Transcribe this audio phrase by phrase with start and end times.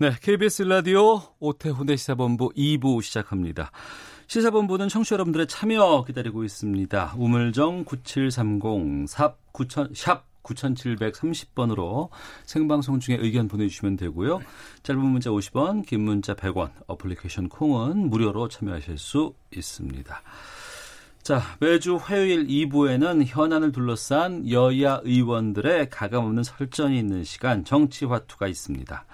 [0.00, 3.70] 네, KBS 라디오 오태훈의 시사본부 2부 시작합니다.
[4.28, 7.16] 시사본부는 청취자 여러분들의 참여 기다리고 있습니다.
[7.18, 12.08] 우물정 9730샵9000 샵 9730번으로
[12.46, 14.40] 생방송 중에 의견 보내주시면 되고요.
[14.84, 20.22] 짧은 문자 50원, 긴 문자 100원, 어플리케이션 콩은 무료로 참여하실 수 있습니다.
[21.22, 29.04] 자, 매주 화요일 2부에는 현안을 둘러싼 여야 의원들의 가감없는 설전이 있는 시간 정치화투가 있습니다.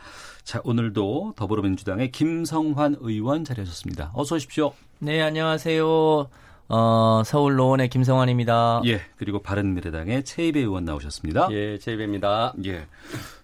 [0.47, 4.13] 자, 오늘도 더불어민주당의 김성환 의원 자리하셨습니다.
[4.15, 4.73] 어서 오십시오.
[5.01, 6.29] 네, 안녕하세요.
[6.69, 8.83] 어, 서울 노원의 김성환입니다.
[8.87, 11.49] 예, 그리고 바른미래당의 최이배 의원 나오셨습니다.
[11.51, 12.55] 예, 제이배입니다.
[12.65, 12.87] 예.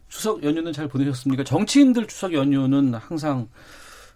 [0.07, 1.43] 추석 연휴는 잘 보내셨습니까?
[1.43, 3.49] 정치인들 추석 연휴는 항상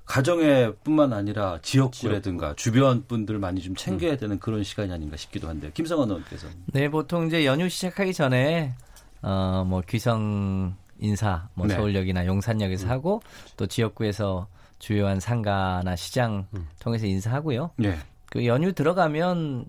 [0.05, 4.17] 가정에 뿐만 아니라 지역구라든가 주변 분들 많이 좀 챙겨야 음.
[4.17, 5.73] 되는 그런 시간이 아닌가 싶기도 한데요.
[5.75, 6.47] 김성환 의원께서.
[6.67, 8.75] 네, 보통 이제 연휴 시작하기 전에
[9.23, 11.75] 어, 뭐 귀성 인사, 뭐 네.
[11.75, 13.21] 서울역이나 용산역에서 하고
[13.57, 16.47] 또 지역구에서 주요한 상가나 시장
[16.79, 17.71] 통해서 인사하고요.
[17.85, 17.97] 예.
[18.31, 19.67] 그 연휴 들어가면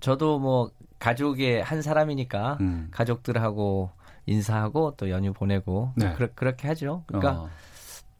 [0.00, 2.88] 저도 뭐 가족의 한 사람이니까 음.
[2.90, 3.90] 가족들하고
[4.26, 6.14] 인사하고 또 연휴 보내고 네.
[6.34, 7.02] 그렇게 하죠.
[7.06, 7.50] 그러니까 어,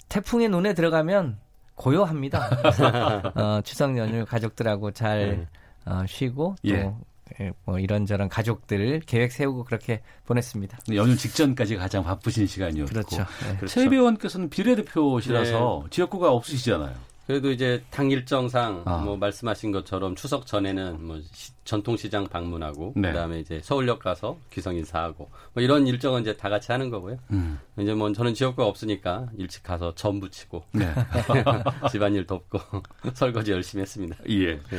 [0.09, 1.39] 태풍의 눈에 들어가면
[1.75, 2.51] 고요합니다.
[3.37, 5.47] 어, 추석 연휴 가족들하고 잘
[5.87, 6.93] 어, 쉬고 또 예.
[7.41, 10.79] 예, 뭐 이런저런 가족들을 계획 세우고 그렇게 보냈습니다.
[10.95, 12.91] 연휴 직전까지 가장 바쁘신 시간이었고.
[12.91, 13.25] 그렇죠.
[13.61, 13.67] 네.
[13.67, 16.95] 최이배 의원께서는 비례대표시라서 지역구가 없으시잖아요.
[17.27, 18.97] 그래도 이제 당 일정상 아.
[18.99, 23.13] 뭐 말씀하신 것처럼 추석 전에는 뭐 시- 전통시장 방문하고 네.
[23.13, 27.19] 그다음에 이제 서울역 가서 귀성 인사하고 뭐 이런 일정은 이제 다 같이 하는 거고요.
[27.31, 27.61] 음.
[27.79, 30.93] 이제 뭐 저는 지역구가 없으니까 일찍 가서 전 부 치고 네.
[31.93, 32.59] 집안일 돕고
[33.15, 34.17] 설거지 열심히 했습니다.
[34.29, 34.57] 예.
[34.57, 34.79] 네.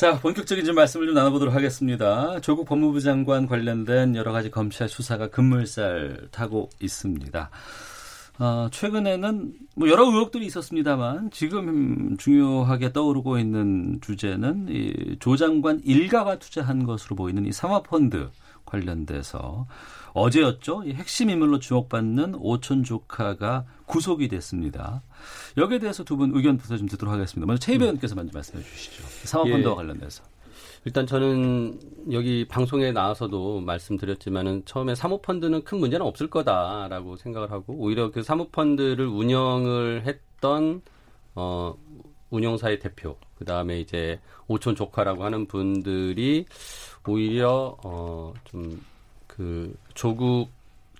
[0.00, 2.40] 자, 본격적인 좀 말씀을 좀 나눠보도록 하겠습니다.
[2.40, 7.50] 조국 법무부 장관 관련된 여러 가지 검찰 수사가 급물살 타고 있습니다.
[8.38, 16.38] 어, 최근에는 뭐 여러 의혹들이 있었습니다만 지금 중요하게 떠오르고 있는 주제는 이 조 장관 일가가
[16.38, 18.30] 투자한 것으로 보이는 이 사모펀드
[18.64, 19.66] 관련돼서
[20.14, 20.84] 어제였죠.
[20.86, 25.02] 이 핵심 인물로 주목받는 오촌 조카가 구속이 됐습니다.
[25.56, 27.46] 여기에 대해서 두 분 의견부터 좀 듣도록 하겠습니다.
[27.46, 29.02] 먼저 최 의원께서 먼저 말씀해 주시죠.
[29.24, 29.76] 사모펀드와 예.
[29.76, 30.22] 관련돼서.
[30.84, 31.78] 일단 저는
[32.12, 39.06] 여기 방송에 나와서도 말씀드렸지만은 처음에 사모펀드는 큰 문제는 없을 거다라고 생각을 하고 오히려 그 사모펀드를
[39.06, 40.80] 운영을 했던
[41.34, 41.74] 어
[42.30, 46.46] 운영사의 대표 그다음에 이제 오촌 조카라고 하는 분들이
[47.06, 48.82] 오히려 어좀
[49.26, 50.48] 그 조국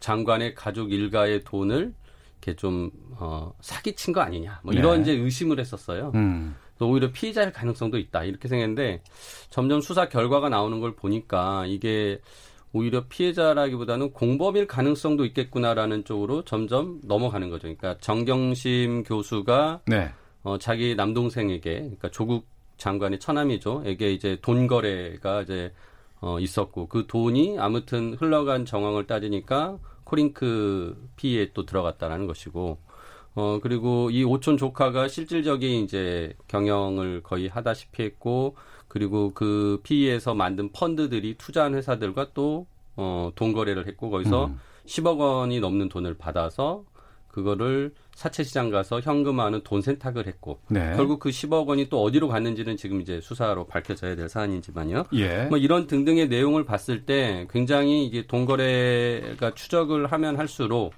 [0.00, 1.94] 장관의 가족 일가의 돈을
[2.40, 5.02] 이렇게 좀 어, 사기친 거 아니냐 뭐 이런 네.
[5.02, 6.12] 이제 의심을 했었어요.
[6.14, 6.56] 음.
[6.78, 9.02] 또 오히려 피의자일 가능성도 있다 이렇게 생각했는데
[9.50, 12.20] 점점 수사 결과가 나오는 걸 보니까 이게
[12.72, 17.62] 오히려 피해자라기보다는 공범일 가능성도 있겠구나라는 쪽으로 점점 넘어가는 거죠.
[17.62, 20.10] 그러니까 정경심 교수가 네.
[20.42, 22.46] 어, 자기 남동생에게 그러니까 조국
[22.78, 25.72] 장관의 처남이죠 에게 이제 돈 거래가 이제
[26.22, 29.78] 어, 있었고 그 돈이 아무튼 흘러간 정황을 따지니까
[30.10, 32.78] 코링크 피에 또 들어갔다라는 것이고
[33.36, 38.56] 어 그리고 이 오촌 조카가 실질적인 이제 경영을 거의 하다시피 했고
[38.88, 44.58] 그리고 그 피에서 만든 펀드들이 투자한 회사들과 또어돈 거래를 했고 거기서 음.
[44.84, 46.82] 10억 원이 넘는 돈을 받아서
[47.30, 50.92] 그거를 사채 시장 가서 현금화하는 돈 세탁을 했고 네.
[50.96, 55.04] 결국 그 10억 원이 또 어디로 갔는지는 지금 이제 수사로 밝혀져야 될 사안이지만요.
[55.14, 55.44] 예.
[55.44, 60.92] 뭐 이런 등등의 내용을 봤을 때 굉장히 이게 돈거래가 추적을 하면 할수록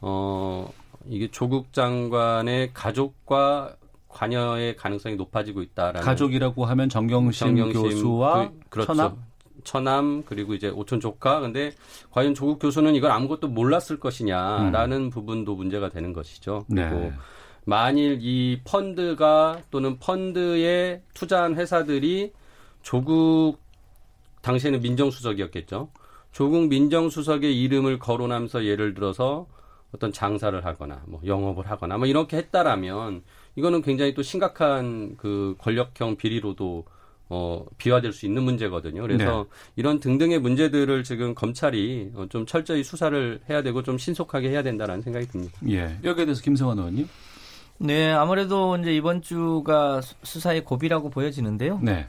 [0.00, 0.70] 어
[1.06, 3.76] 이게 조국 장관의 가족과
[4.08, 8.94] 관여의 가능성이 높아지고 있다라는 가족이라고 하면 정경심, 정경심 교수와 그, 그렇죠.
[8.94, 9.29] 천합?
[9.64, 11.72] 처남 그리고 이제 오촌 조카 근데
[12.10, 16.64] 과연 조국 교수는 이걸 아무것도 몰랐을 것이냐라는 부분도 문제가 되는 것이죠.
[16.68, 17.12] 그리고 네.
[17.64, 22.32] 만일 이 펀드가 또는 펀드에 투자한 회사들이
[22.82, 23.58] 조국
[24.42, 25.90] 당시에는 민정수석이었겠죠.
[26.32, 29.46] 조국 민정수석의 이름을 거론하면서 예를 들어서
[29.92, 33.22] 어떤 장사를 하거나 뭐 영업을 하거나 뭐 이렇게 했다라면
[33.56, 36.84] 이거는 굉장히 또 심각한 그 권력형 비리로도
[37.30, 39.02] 어, 비화될 수 있는 문제거든요.
[39.02, 39.56] 그래서 네.
[39.76, 45.00] 이런 등등의 문제들을 지금 검찰이 어, 좀 철저히 수사를 해야 되고 좀 신속하게 해야 된다는
[45.00, 45.58] 생각이 듭니다.
[45.68, 45.96] 예.
[46.02, 47.08] 여기에 대해서 김성환 의원님.
[47.78, 51.78] 네, 아무래도 이제 이번 주가 수사의 고비라고 보여지는데요.
[51.82, 52.08] 네.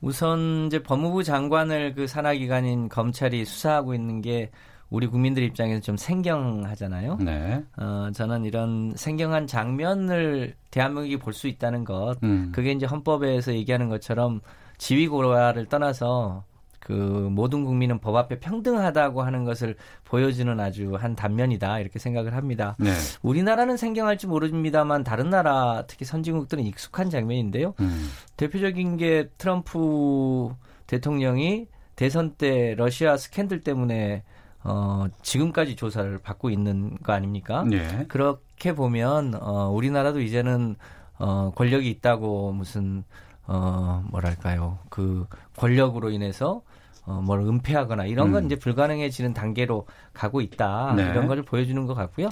[0.00, 4.50] 우선 이제 법무부 장관을 그 산하 기관인 검찰이 수사하고 있는 게
[4.90, 7.18] 우리 국민들 입장에서 좀 생경하잖아요.
[7.20, 7.62] 네.
[7.76, 12.50] 어, 저는 이런 생경한 장면을 대한민국이 볼 수 있다는 것, 음.
[12.54, 14.40] 그게 이제 헌법에서 얘기하는 것처럼
[14.78, 16.44] 지위고라를 떠나서
[16.80, 19.74] 그 모든 국민은 법 앞에 평등하다고 하는 것을
[20.04, 22.76] 보여주는 아주 한 단면이다 이렇게 생각을 합니다.
[22.78, 22.90] 네.
[23.20, 27.74] 우리나라는 생경할지 모릅니다만 다른 나라 특히 선진국들은 익숙한 장면인데요.
[27.80, 28.08] 음.
[28.38, 30.54] 대표적인 게 트럼프
[30.86, 34.22] 대통령이 대선 때 러시아 스캔들 때문에
[34.64, 37.64] 어, 지금까지 조사를 받고 있는 거 아닙니까?
[37.64, 38.06] 네.
[38.08, 40.76] 그렇게 보면 어, 우리나라도 이제는
[41.18, 43.04] 어, 권력이 있다고 무슨
[43.46, 44.78] 어, 뭐랄까요.
[44.90, 45.26] 그
[45.56, 46.62] 권력으로 인해서
[47.06, 48.46] 어, 뭘 은폐하거나 이런 건 음.
[48.46, 50.92] 이제 불가능해지는 단계로 가고 있다.
[50.94, 51.08] 네.
[51.10, 52.28] 이런 걸 보여주는 것 같고요.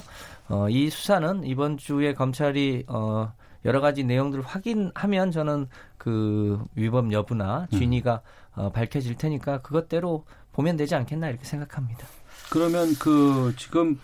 [0.49, 3.33] 어, 이 수사는 이번 주에 검찰이 어,
[3.65, 8.21] 여러 가지 내용들을 확인하면 저는 그 위법 여부나 진위가
[8.57, 8.61] 음.
[8.61, 10.25] 어, 밝혀질 테니까 그것대로
[10.57, 12.07] 보면 되지 않겠나 이렇게 생각합니다.
[12.49, 13.99] 그러면 그 지금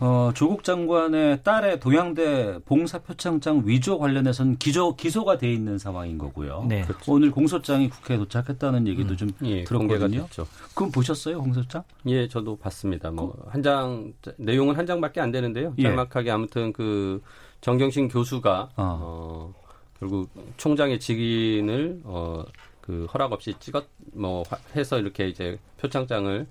[0.00, 6.66] 어, 조국 장관의 딸의 동양대 봉사 표창장 위조 관련해서는 기조, 기소가 돼 있는 상황인 거고요.
[6.68, 6.82] 네.
[6.82, 7.12] 그렇죠.
[7.12, 9.16] 오늘 공소장이 국회에 도착했다는 얘기도 음.
[9.16, 10.26] 좀 예, 들었거든요.
[10.74, 11.84] 그럼 보셨어요, 공소장?
[12.06, 13.12] 예, 저도 봤습니다.
[13.12, 15.74] 뭐 한 장 내용은 한 장밖에 안 되는데요.
[15.78, 15.84] 예.
[15.84, 17.22] 짤막하게 아무튼 그
[17.60, 18.98] 정경심 교수가 어.
[19.00, 19.54] 어
[20.00, 22.42] 결국 총장의 직인을 어,
[22.84, 24.44] 그 허락 없이 찍었 뭐
[24.76, 26.46] 해서 이렇게 이제 표창장을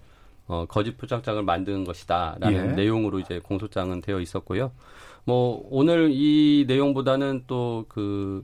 [0.47, 2.75] 어, 거짓 표창장을 만든 것이다라는 예.
[2.75, 4.71] 내용으로 이제 공소장은 되어 있었고요.
[5.25, 8.43] 뭐 오늘 이 내용보다는 또 그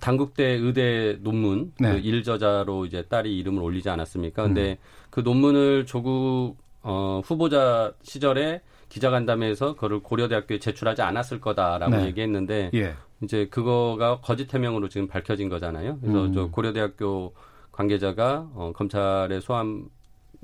[0.00, 1.92] 당국대 의대 논문 네.
[1.92, 4.44] 그 일저자로 이제 딸이 이름을 올리지 않았습니까?
[4.44, 4.76] 근데 음.
[5.10, 8.60] 그 논문을 조국 어, 후보자 시절에
[8.92, 12.06] 기자간담회에서 그거를 고려대학교에 제출하지 않았을 거다라고 네.
[12.06, 12.94] 얘기했는데 예.
[13.22, 15.98] 이제 그거가 거짓 해명으로 지금 밝혀진 거잖아요.
[16.00, 16.32] 그래서 음.
[16.32, 17.32] 저 고려대학교
[17.70, 19.88] 관계자가 어, 검찰에 소환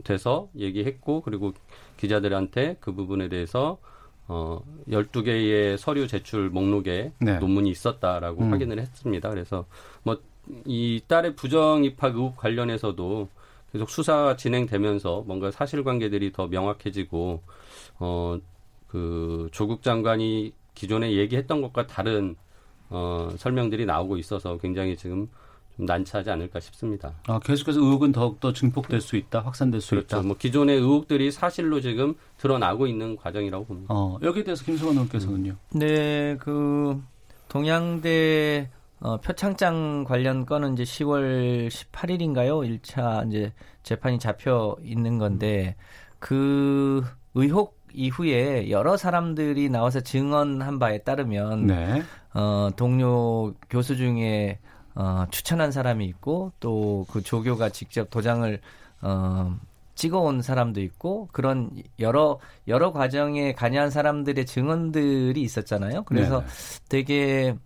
[0.05, 1.53] 돼서 얘기했고 그리고
[1.97, 3.79] 기자들한테 그 부분에 대해서
[4.29, 7.39] 어 12개의 서류 제출 목록에 네.
[7.39, 8.53] 논문이 있었다라고 음.
[8.53, 9.29] 확인을 했습니다.
[9.31, 9.67] 그래서
[10.03, 10.17] 뭐
[10.65, 13.29] 이 딸의 부정 입학 의혹 관련해서도
[13.73, 17.43] 계속 수사 진행되면서 뭔가 사실관계들이 더 명확해지고
[17.99, 18.39] 어
[18.89, 22.35] 그 조국 장관이 기존에 얘기했던 것과 다른
[22.91, 25.29] 어 설명들이 나오고 있어서 굉장히 지금
[25.77, 27.15] 난처하지 않을까 싶습니다.
[27.29, 30.17] 아, 계속해서 의혹은 더욱더 증폭될 수 있다, 확산될 수 그렇죠.
[30.17, 30.27] 있다.
[30.27, 33.95] 뭐 기존의 의혹들이 사실로 지금 드러나고 있는 과정이라고 봅니다.
[33.95, 35.55] 어, 여기에 대해서 김성원 의원께서는요.
[35.75, 37.01] 네, 그
[37.49, 38.71] 동양대
[39.01, 42.81] 어, 표창장 관련 건은 이제 10월 18일인가요?
[42.81, 43.53] 1차 이제
[43.85, 45.77] 재판이 잡혀 있는 건데
[46.19, 47.05] 그
[47.35, 52.03] 의혹 이후에 여러 사람들이 나와서 증언한 바에 따르면 네.
[52.35, 54.59] 어, 동료 교수 중에
[54.95, 58.61] 어, 추천한 사람이 있고 또 그 조교가 직접 도장을
[59.03, 59.57] 어,
[59.95, 62.39] 찍어온 사람도 있고 그런 여러
[62.69, 66.05] 여러 과정에 관여한 사람들의 증언들이 있었잖아요.
[66.05, 66.53] 그래서 네네.
[66.89, 67.57] 되게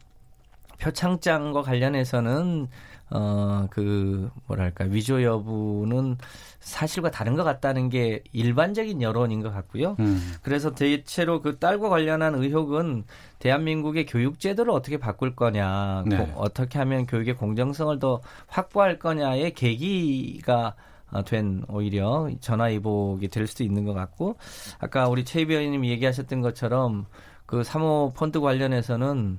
[0.81, 2.69] 표창장과 관련해서는
[3.15, 6.17] 어, 그, 뭐랄까, 위조 여부는
[6.61, 9.97] 사실과 다른 것 같다는 게 일반적인 여론인 것 같고요.
[10.01, 10.35] 음.
[10.43, 13.05] 그래서 대체로 그 딸과 관련한 의혹은
[13.39, 16.17] 대한민국의 교육 제도를 어떻게 바꿀 거냐, 네.
[16.17, 20.75] 고, 어떻게 하면 교육의 공정성을 더 확보할 거냐의 계기가
[21.11, 24.37] 어, 된 오히려 전화위복이 될 수도 있는 것 같고
[24.79, 27.05] 아까 우리 최이비 의원님이 얘기하셨던 것처럼
[27.45, 29.39] 그 사모 펀드 관련해서는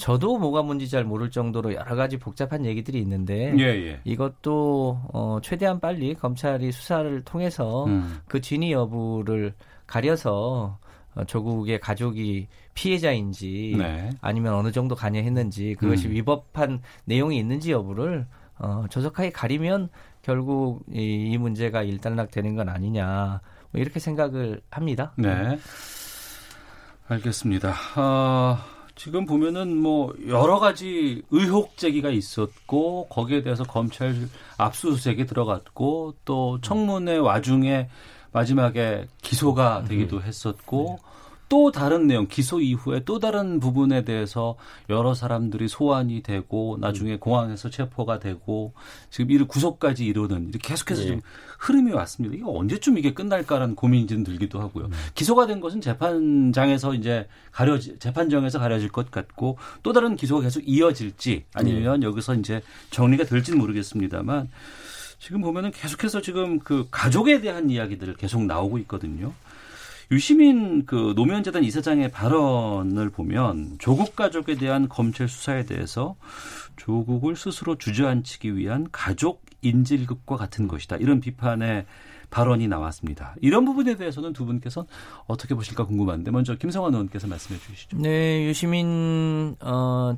[0.00, 4.00] 저도 뭐가 뭔지 잘 모를 정도로 여러 가지 복잡한 얘기들이 있는데 예, 예.
[4.04, 8.18] 이것도 어, 최대한 빨리 검찰이 수사를 통해서 음.
[8.26, 9.52] 그 진위 여부를
[9.86, 10.78] 가려서
[11.14, 14.10] 어, 조국의 가족이 피해자인지 네.
[14.22, 16.12] 아니면 어느 정도 관여했는지 그것이 음.
[16.12, 18.26] 위법한 내용이 있는지 여부를
[18.58, 19.90] 어, 조속하게 가리면
[20.22, 23.40] 결국 이, 이 문제가 일단락되는 건 아니냐
[23.70, 25.12] 뭐 이렇게 생각을 합니다.
[25.16, 25.58] 네,
[27.06, 27.74] 알겠습니다.
[27.96, 28.79] 어...
[29.02, 34.14] 지금 보면은 뭐 여러 가지 의혹 제기가 있었고 거기에 대해서 검찰
[34.58, 37.88] 압수수색이 들어갔고 또 청문회 와중에
[38.32, 40.98] 마지막에 기소가 되기도 했었고
[41.48, 44.56] 또 다른 내용, 기소 이후에 또 다른 부분에 대해서
[44.90, 48.74] 여러 사람들이 소환이 되고 나중에 공항에서 체포가 되고
[49.08, 51.06] 지금 이를 구속까지 이루는 이렇게 계속해서 예.
[51.06, 51.20] 지금
[51.60, 52.34] 흐름이 왔습니다.
[52.34, 54.86] 이거 언제쯤 이게 끝날까라는 고민이 좀 들기도 하고요.
[54.86, 54.92] 음.
[55.14, 61.44] 기소가 된 것은 재판장에서 이제 가려지 재판정에서 가려질 것 같고 또 다른 기소가 계속 이어질지
[61.52, 64.48] 아니면 여기서 이제 정리가 될지는 모르겠습니다만
[65.18, 69.34] 지금 보면은 계속해서 지금 그 가족에 대한 이야기들을 계속 나오고 있거든요.
[70.10, 76.16] 유시민 그 노무현 재단 이사장의 발언을 보면 조국 가족에 대한 검찰 수사에 대해서
[76.76, 80.96] 조국을 스스로 주저앉히기 위한 가족 인질극과 같은 것이다.
[80.96, 81.86] 이런 비판의
[82.30, 83.34] 발언이 나왔습니다.
[83.40, 84.86] 이런 부분에 대해서는 두 분께서
[85.26, 87.98] 어떻게 보실까 궁금한데 먼저 김성환 의원께서 말씀해 주시죠.
[87.98, 90.16] 네, 유시민 어,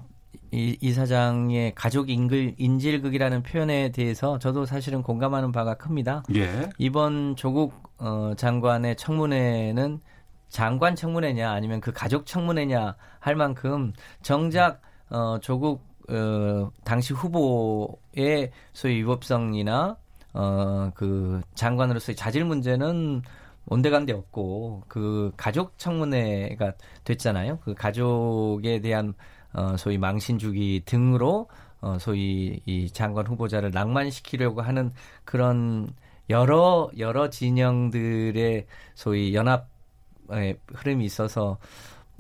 [0.51, 6.23] 이, 이 사장의 가족 인글, 인질극이라는 표현에 대해서 저도 사실은 공감하는 바가 큽니다.
[6.35, 6.69] 예.
[6.79, 10.01] 이번 조국 어, 장관의 청문회는
[10.49, 18.97] 장관 청문회냐 아니면 그 가족 청문회냐 할 만큼 정작 어, 조국 어, 당시 후보의 소위
[18.99, 19.97] 위법성이나
[20.35, 23.23] 어, 그 장관으로서의 자질 문제는
[23.67, 26.73] 온데간데 없고 그 가족 청문회가
[27.05, 27.59] 됐잖아요.
[27.61, 29.15] 그 가족에 대한
[29.53, 31.49] 어, 소위 망신 주기 등으로
[31.81, 34.93] 어, 소위 이 장관 후보자를 낭만시키려고 하는
[35.25, 35.89] 그런
[36.31, 41.59] 여러 여러 진영들의 소위 연합의 흐름이 있어서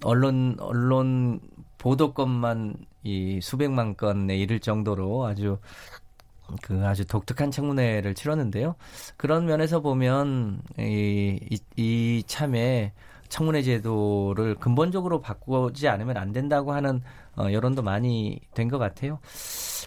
[0.04, 1.40] 언론 언론
[1.78, 5.58] 보도건만 이 수백만 건에 이를 정도로 아주
[6.60, 8.74] 그 아주 독특한 청문회를 치렀는데요.
[9.16, 12.92] 그런 면에서 보면 이, 이, 이 참에
[13.28, 17.00] 청문회 제도를 근본적으로 바꾸지 않으면 안 된다고 하는
[17.36, 19.18] 어, 여론도 많이 된 것 같아요.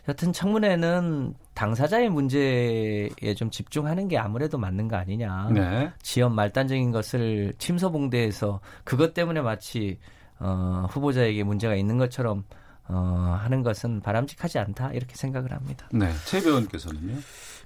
[0.08, 5.50] 여튼 청문회는 당사자의 문제에 좀 집중하는 게 아무래도 맞는 거 아니냐.
[5.54, 5.92] 네.
[6.02, 10.00] 지연 말단적인 것을 침소봉대해서 그것 때문에 마치
[10.40, 12.44] 어, 후보자에게 문제가 있는 것처럼
[12.88, 15.88] 어, 하는 것은 바람직하지 않다 이렇게 생각을 합니다.
[15.92, 16.12] 네.
[16.26, 17.18] 최 의원께서는요.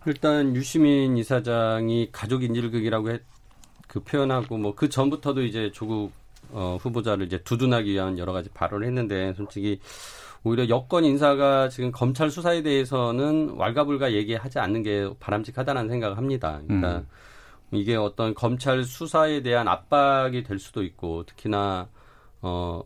[0.05, 3.21] 일단 유시민 이사장이 가족 인질극이라고 했,
[3.87, 6.11] 그 표현하고 뭐 그 전부터도 이제 조국
[6.51, 9.79] 어, 후보자를 이제 두둔하기 위한 여러 가지 발언을 했는데 솔직히
[10.43, 16.61] 오히려 여권 인사가 지금 검찰 수사에 대해서는 왈가불가 얘기하지 않는 게 바람직하다는 생각을 합니다.
[16.65, 17.07] 그러니까 음.
[17.71, 21.89] 이게 어떤 검찰 수사에 대한 압박이 될 수도 있고 특히나
[22.41, 22.81] 어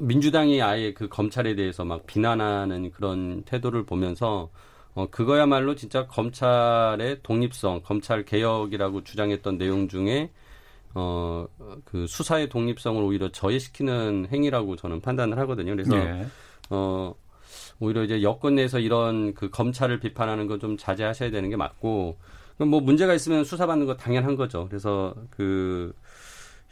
[0.00, 4.50] 민주당이 아예 그 검찰에 대해서 막 비난하는 그런 태도를 보면서
[4.94, 10.30] 어 그거야말로 진짜 검찰의 독립성, 검찰 개혁이라고 주장했던 내용 중에
[10.94, 11.46] 어
[11.84, 15.72] 그 수사의 독립성을 오히려 저해시키는 행위라고 저는 판단을 하거든요.
[15.72, 16.26] 그래서 예.
[16.70, 17.14] 어
[17.80, 22.18] 오히려 이제 여권 내에서 이런 그 검찰을 비판하는 건 좀 자제하셔야 되는 게 맞고
[22.58, 24.66] 뭐 문제가 있으면 수사받는 거 당연한 거죠.
[24.68, 25.92] 그래서 그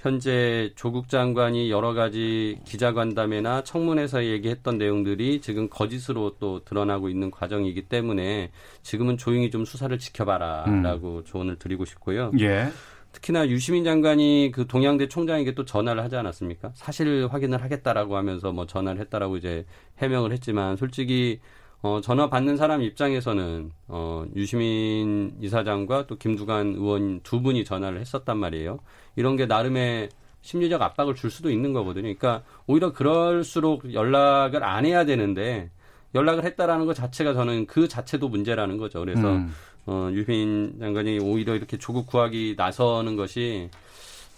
[0.00, 7.82] 현재 조국 장관이 여러 가지 기자간담회나 청문회에서 얘기했던 내용들이 지금 거짓으로 또 드러나고 있는 과정이기
[7.82, 8.50] 때문에
[8.82, 12.32] 지금은 조용히 좀 수사를 지켜봐라라고 조언을 드리고 싶고요.
[12.40, 12.68] 예.
[13.12, 16.70] 특히나 유시민 장관이 그 동양대 총장에게 또 전화를 하지 않았습니까?
[16.74, 19.66] 사실 확인을 하겠다라고 하면서 뭐 전화를 했다라고 이제
[19.98, 21.40] 해명을 했지만 솔직히
[21.82, 28.36] 어 전화 받는 사람 입장에서는 어 유시민 이사장과 또 김두관 의원 두 분이 전화를 했었단
[28.36, 28.80] 말이에요.
[29.16, 30.10] 이런 게 나름의
[30.42, 32.02] 심리적 압박을 줄 수도 있는 거거든요.
[32.02, 35.70] 그러니까 오히려 그럴수록 연락을 안 해야 되는데
[36.14, 39.00] 연락을 했다라는 것 자체가 저는 그 자체도 문제라는 거죠.
[39.00, 39.52] 그래서 음.
[39.86, 43.70] 어, 유민 장관이 오히려 이렇게 조국 구하기 나서는 것이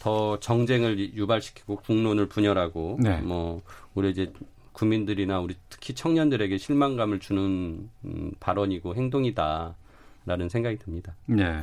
[0.00, 3.18] 더 정쟁을 유발시키고 국론을 분열하고 네.
[3.20, 3.62] 뭐
[3.94, 4.32] 우리 이제
[4.72, 11.14] 국민들이나 우리 특히 청년들에게 실망감을 주는 음, 발언이고 행동이다라는 생각이 듭니다.
[11.26, 11.62] 네.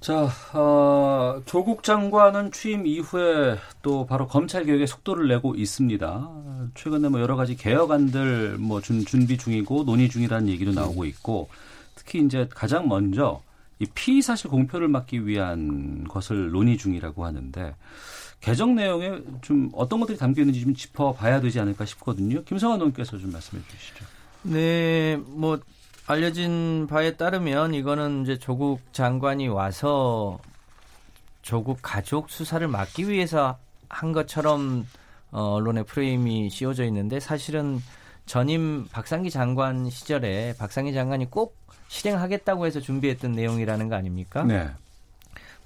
[0.00, 6.30] 자, 어, 조국 장관은 취임 이후에 또 바로 검찰 개혁에 속도를 내고 있습니다.
[6.74, 11.50] 최근에 뭐 여러 가지 개혁안들 뭐 준, 준비 중이고 논의 중이라는 얘기도 나오고 있고
[11.94, 13.42] 특히 이제 가장 먼저
[13.78, 17.74] 이 피의 사실 공표를 막기 위한 것을 논의 중이라고 하는데
[18.40, 22.42] 개정 내용에 좀 어떤 것들이 담겨 있는지 좀 짚어봐야 되지 않을까 싶거든요.
[22.44, 24.04] 김성환 의원께서 좀 말씀해 주시죠.
[24.42, 25.60] 네, 뭐
[26.06, 30.38] 알려진 바에 따르면 이거는 이제 조국 장관이 와서
[31.42, 34.86] 조국 가족 수사를 막기 위해서 한 것처럼
[35.30, 37.80] 어, 언론의 프레임이 씌워져 있는데 사실은
[38.26, 41.56] 전임 박상기 장관 시절에 박상기 장관이 꼭
[41.88, 44.44] 실행하겠다고 해서 준비했던 내용이라는 거 아닙니까?
[44.44, 44.70] 네.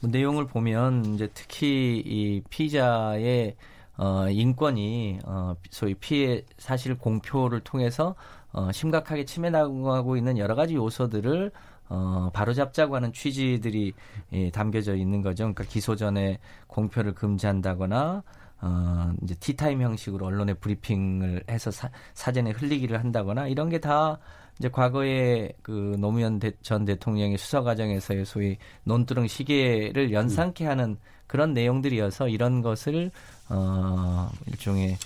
[0.04, 3.56] 뭐 내용을 보면 이제 특히 이 피의자의
[3.96, 8.14] 어, 인권이 어, 소위 피해 사실 공표를 통해서
[8.52, 11.50] 어, 심각하게 침해당하고 있는 여러 가지 요소들을
[11.88, 13.94] 어, 바로잡자고 하는 취지들이
[14.32, 15.44] 예, 담겨져 있는 거죠.
[15.44, 18.22] 그러니까 기소 전에 공표를 금지한다거나
[18.60, 24.18] 어, 이제 티타임 형식으로 언론에 브리핑을 해서 사, 사전에 흘리기를 한다거나 이런 게다
[24.58, 30.96] 이제 과거에 그 노무현 대, 전 대통령의 수사 과정에서의 소위 논두렁 시계를 연상케 하는
[31.26, 33.10] 그런 내용들이어서 이런 것을
[33.48, 34.96] 어, 일종의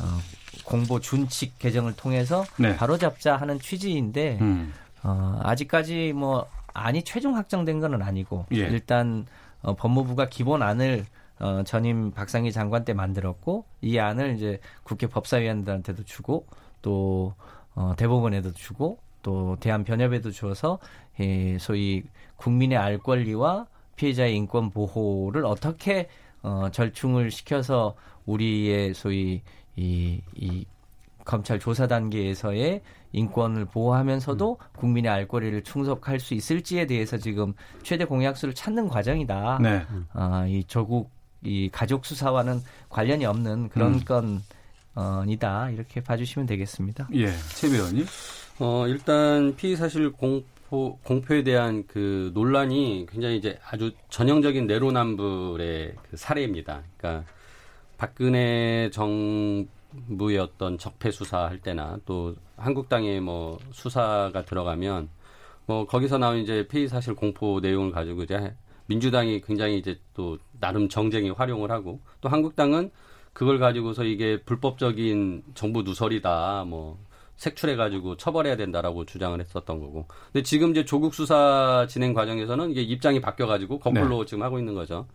[0.00, 0.04] 어,
[0.64, 2.74] 공보 준칙 개정을 통해서 네.
[2.76, 4.72] 바로잡자 하는 취지인데 음.
[5.02, 8.58] 어, 아직까지 뭐 안이 최종 확정된 건 아니고 예.
[8.58, 9.26] 일단
[9.62, 11.04] 어, 법무부가 기본안을
[11.40, 16.46] 어, 전임 박상희 장관 때 만들었고 이 안을 이제 국회 법사위원들한테도 주고
[16.80, 17.34] 또
[17.74, 20.78] 어, 대법원에도 주고 또 대한변협에도 주어서
[21.20, 22.02] 예, 소위
[22.36, 23.66] 국민의 알 권리와
[23.96, 26.08] 피해자의 인권 보호를 어떻게
[26.42, 27.94] 어, 절충을 시켜서
[28.26, 29.42] 우리의 소위
[29.76, 30.64] 이, 이
[31.24, 38.54] 검찰 조사 단계에서의 인권을 보호하면서도 국민의 알 권리를 충족할 수 있을지에 대해서 지금 최대 공약수를
[38.54, 39.58] 찾는 과정이다.
[39.62, 39.82] 네.
[40.12, 41.10] 아, 이 조국
[41.42, 44.04] 이 가족 수사와는 관련이 없는 그런 음.
[44.04, 44.42] 건
[45.26, 47.08] 이다 이렇게 봐주시면 되겠습니다.
[47.14, 47.26] 예.
[47.54, 48.06] 최 의원님.
[48.60, 56.16] 어, 일단 피의 사실 공포 공표에 대한 그 논란이 굉장히 이제 아주 전형적인 내로남불의 그
[56.16, 56.82] 사례입니다.
[56.96, 57.28] 그러니까
[57.96, 65.08] 박근혜 정부의 어떤 적폐 수사할 때나 또 한국당의 뭐 수사가 들어가면
[65.66, 68.54] 뭐 거기서 나온 이제 피의 사실 공포 내용을 가지고 이제
[68.86, 72.90] 민주당이 굉장히 이제 또 나름 정쟁에 활용을 하고 또 한국당은
[73.34, 76.98] 그걸 가지고서 이게 불법적인 정부 누설이다 뭐
[77.36, 80.06] 색출해가지고 처벌해야 된다라고 주장을 했었던 거고.
[80.32, 85.06] 근데 지금 이제 조국 수사 진행 과정에서는 이게 입장이 바뀌어가지고 거꾸로 지금 하고 있는 거죠.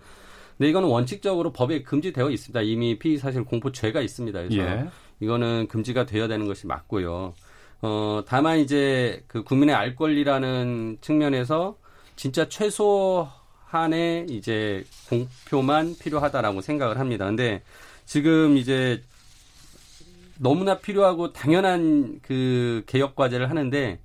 [0.58, 2.62] 근데 이거는 원칙적으로 법에 금지되어 있습니다.
[2.62, 4.44] 이미 피의 사실 공포죄가 있습니다.
[4.44, 4.90] 그래서 예.
[5.22, 7.34] 이거는 금지가 되어야 되는 것이 맞고요.
[7.82, 11.78] 어, 다만 이제 그 국민의 알 권리라는 측면에서
[12.18, 17.26] 진짜 최소한의 이제 공표만 필요하다라고 생각을 합니다.
[17.26, 17.64] 근데
[18.10, 19.04] 지금 이제
[20.40, 24.00] 너무나 필요하고 당연한 그 개혁 과제를 하는데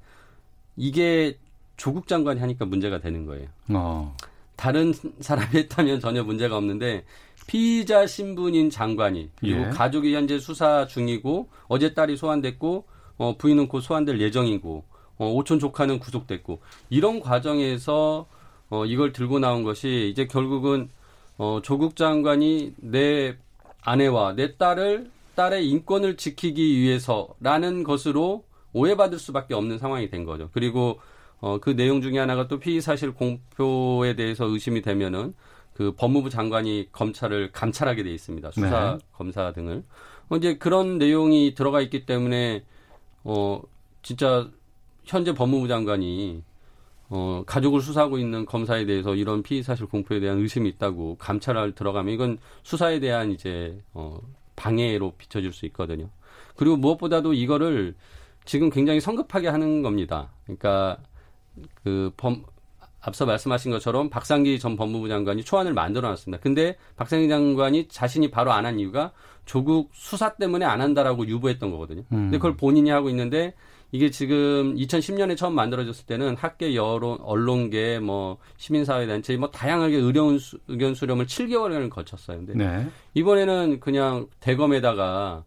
[0.77, 1.39] 이게
[1.79, 3.49] 조국 장관이 하니까 문제가 되는 거예요.
[3.71, 4.15] 어.
[4.57, 7.07] 다른 사람이 했다면 전혀 문제가 없는데
[7.47, 9.71] 피의자 신분인 장관이 그리고 예.
[9.71, 12.85] 가족이 현재 수사 중이고 어제 딸이 소환됐고
[13.17, 14.85] 어, 부인은 곧 소환될 예정이고
[15.17, 18.27] 어, 오촌 조카는 구속됐고 이런 과정에서
[18.69, 20.91] 어, 이걸 들고 나온 것이 이제 결국은
[21.39, 23.39] 어, 조국 장관이 내
[23.85, 30.49] 아내와 내 딸을 딸의 인권을 지키기 위해서라는 것으로 오해받을 수밖에 없는 상황이 된 거죠.
[30.53, 31.01] 그리고
[31.41, 35.35] 어, 그 내용 중에 하나가 또 피의 사실 공표에 대해서 의심이 되면은
[35.75, 38.53] 그 법무부 장관이 검찰을 감찰하게 돼 있습니다.
[38.53, 38.99] 수사 네.
[39.13, 39.83] 검사 등을.
[40.29, 42.65] 어, 이제 그런 내용이 들어가 있기 때문에
[43.25, 43.61] 어
[44.03, 44.49] 진짜
[45.05, 46.43] 현재 법무부 장관이
[47.11, 52.15] 어 가족을 수사하고 있는 검사에 대해서 이런 피의 사실 공표에 대한 의심이 있다고 감찰을 들어가면
[52.15, 54.19] 이건 수사에 대한 이제 어
[54.57, 56.09] 방해로 비춰질 수 있거든요.
[56.57, 57.95] 그리고 무엇보다도 이거를
[58.45, 60.31] 지금 굉장히 성급하게 하는 겁니다.
[60.45, 60.99] 그러니까
[61.83, 62.45] 그 범,
[63.01, 66.43] 앞서 말씀하신 것처럼 박상기 전 법무부 장관이 초안을 만들어 놨습니다.
[66.43, 69.13] 근데 박상기 장관이 자신이 바로 안 한 이유가
[69.45, 72.03] 조국 수사 때문에 안 한다라고 유보했던 거거든요.
[72.09, 73.53] 근데 그걸 본인이 하고 있는데
[73.93, 80.59] 이게 지금 2010년에 처음 만들어졌을 때는 학계 여론, 언론계, 뭐 시민사회단체 뭐 다양하게 의견, 수,
[80.69, 82.39] 의견 수렴을 7개월을 거쳤어요.
[82.39, 82.87] 근데 네.
[83.15, 85.45] 이번에는 그냥 대검에다가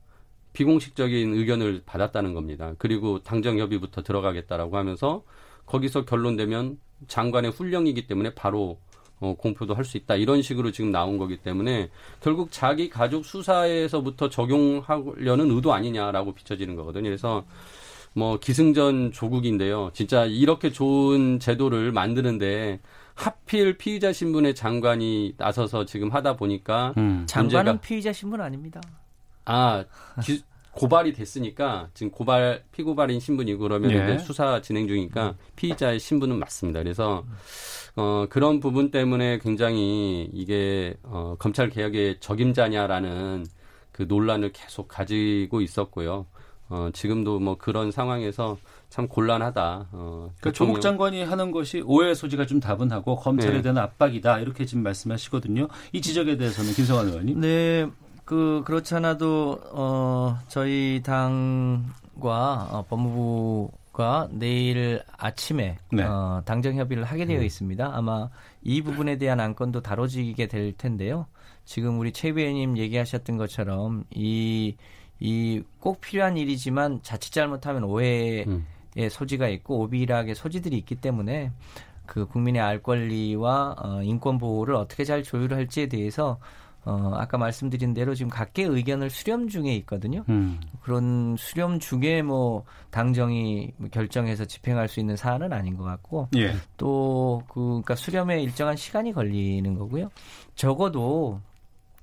[0.53, 2.73] 비공식적인 의견을 받았다는 겁니다.
[2.77, 5.23] 그리고 당정 협의부터 들어가겠다라고 하면서
[5.65, 8.79] 거기서 결론되면 장관의 훈령이기 때문에 바로
[9.19, 11.89] 어, 공표도 할 수 있다 이런 식으로 지금 나온 거기 때문에
[12.21, 17.03] 결국 자기 가족 수사에서부터 적용하려는 의도 아니냐라고 비춰지는 거거든요.
[17.05, 17.45] 그래서
[18.17, 19.91] 뭐 기승전 조국인데요.
[19.93, 22.79] 진짜 이렇게 좋은 제도를 만드는데
[23.13, 27.25] 하필 피의자 신분의 장관이 나서서 지금 하다 보니까 음.
[27.27, 28.81] 장관은 문제가- 피의자 신분 아닙니다.
[29.45, 29.85] 아
[30.23, 33.95] 기- 고발이 됐으니까 지금 고발 피고발인 신분이고 그러면 예.
[33.95, 36.81] 이제 수사 진행 중이니까 피의자의 신분은 맞습니다.
[36.81, 37.23] 그래서
[37.95, 43.45] 어 그런 부분 때문에 굉장히 이게 어 검찰 개혁의 적임자냐라는
[43.91, 46.25] 그 논란을 계속 가지고 있었고요.
[46.69, 48.57] 어 지금도 뭐 그런 상황에서
[48.89, 49.87] 참 곤란하다.
[49.91, 53.61] 어 그러니까 조국 장관이 하는 것이 오해 소지가 좀 다분하고 검찰에 네.
[53.61, 55.67] 대한 압박이다 이렇게 지금 말씀하시거든요.
[55.93, 57.39] 이 지적에 대해서는 김성환 의원님.
[57.39, 57.87] 네,
[58.25, 66.03] 그 그렇지 않아도 어 저희 당과 어, 법무부가 내일 아침에 네.
[66.03, 67.91] 어, 당정 협의를 하게 되어 있습니다.
[67.93, 68.29] 아마
[68.61, 71.27] 이 부분에 대한 안건도 다뤄지게 될 텐데요.
[71.63, 74.75] 지금 우리 최 의원님 얘기하셨던 것처럼 이
[75.19, 78.65] 이 꼭 필요한 일이지만 자칫 잘못하면 오해의 음.
[79.09, 81.53] 소지가 있고 오비락의 소지들이 있기 때문에
[82.05, 86.39] 그 국민의 알 권리와 어, 인권 보호를 어떻게 잘 조율할지에 대해서
[86.83, 90.25] 어, 아까 말씀드린 대로 지금 각계 의견을 수렴 중에 있거든요.
[90.27, 90.59] 음.
[90.81, 96.53] 그런 수렴 중에 뭐 당정이 결정해서 집행할 수 있는 사안은 아닌 것 같고 예.
[96.75, 100.09] 또 그, 그러니까 수렴에 일정한 시간이 걸리는 거고요.
[100.55, 101.39] 적어도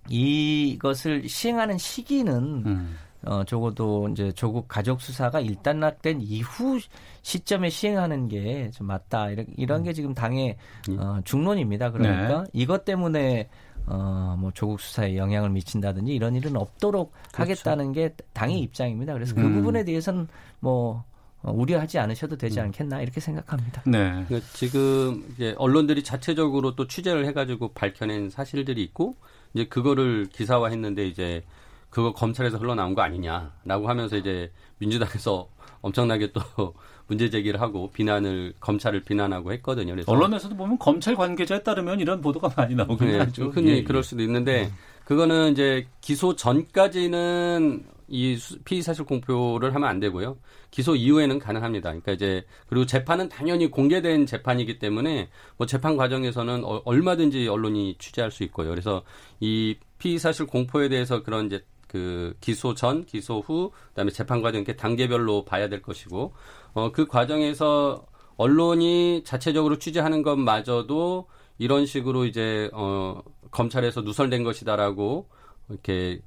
[0.09, 2.35] 이것을 시행하는 시기는
[2.67, 2.97] 음.
[3.27, 6.79] 어, 적어도 이제 조국 가족 수사가 일단락된 이후
[7.23, 9.31] 시점에 시행하는 게 좀 맞다.
[9.31, 10.57] 이런, 이런 게 지금 당의
[10.99, 11.91] 어, 중론입니다.
[11.91, 12.51] 그러니까 네.
[12.53, 13.49] 이것 때문에
[13.87, 19.13] 어, 뭐 조국 수사에 영향을 미친다든지 이런 일은 없도록 하겠다는 게 당의 입장입니다.
[19.15, 19.55] 그래서 그 음.
[19.55, 20.29] 부분에 대해서는
[20.61, 21.05] 뭐
[21.43, 23.83] 어, 우려하지 않으셔도 되지 않겠나 이렇게 생각합니다.
[23.87, 24.25] 네.
[24.27, 29.17] 그러니까 지금 이제 언론들이 자체적으로 또 취재를 해가지고 밝혀낸 사실들이 있고
[29.55, 31.45] 이제 그거를 기사화했는데 이제
[31.89, 35.49] 그거 검찰에서 흘러나온 거 아니냐라고 하면서 이제 민주당에서
[35.81, 36.41] 엄청나게 또
[37.07, 39.93] 문제 제기를 하고 비난을 검찰을 비난하고 했거든요.
[39.93, 43.51] 그래서 언론에서도 보면 검찰 관계자에 따르면 이런 보도가 많이 나오긴 네, 하죠.
[43.51, 43.85] 흔히 예, 예.
[43.85, 44.71] 그럴 수도 있는데
[45.05, 50.37] 그거는 이제 기소 전까지는 이 수- 피의 사실 공표를 하면 안 되고요.
[50.71, 51.91] 기소 이후에는 가능합니다.
[51.91, 58.31] 그러니까 이제 그리고 재판은 당연히 공개된 재판이기 때문에 뭐 재판 과정에서는 어- 얼마든지 언론이 취재할
[58.31, 58.71] 수 있고요.
[58.71, 59.03] 그래서
[59.41, 64.61] 이 피의 사실 공포에 대해서 그런 이제 그 기소 전, 기소 후, 그다음에 재판 과정
[64.63, 66.33] 이렇게 단계별로 봐야 될 것이고
[66.75, 68.05] 어 그 과정에서
[68.37, 75.29] 언론이 자체적으로 취재하는 것마저도 이런 식으로 이제 어 검찰에서 누설된 것이다라고
[75.71, 76.21] 이렇게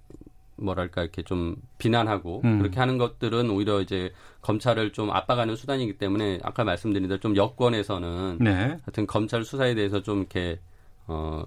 [0.58, 2.60] 뭐랄까 이렇게 좀 비난하고 음.
[2.60, 8.38] 그렇게 하는 것들은 오히려 이제 검찰을 좀 압박하는 수단이기 때문에 아까 말씀드린 대로 좀 여권에서는
[8.40, 8.52] 네.
[8.52, 10.60] 하여튼 검찰 수사에 대해서 좀 이렇게
[11.08, 11.44] 어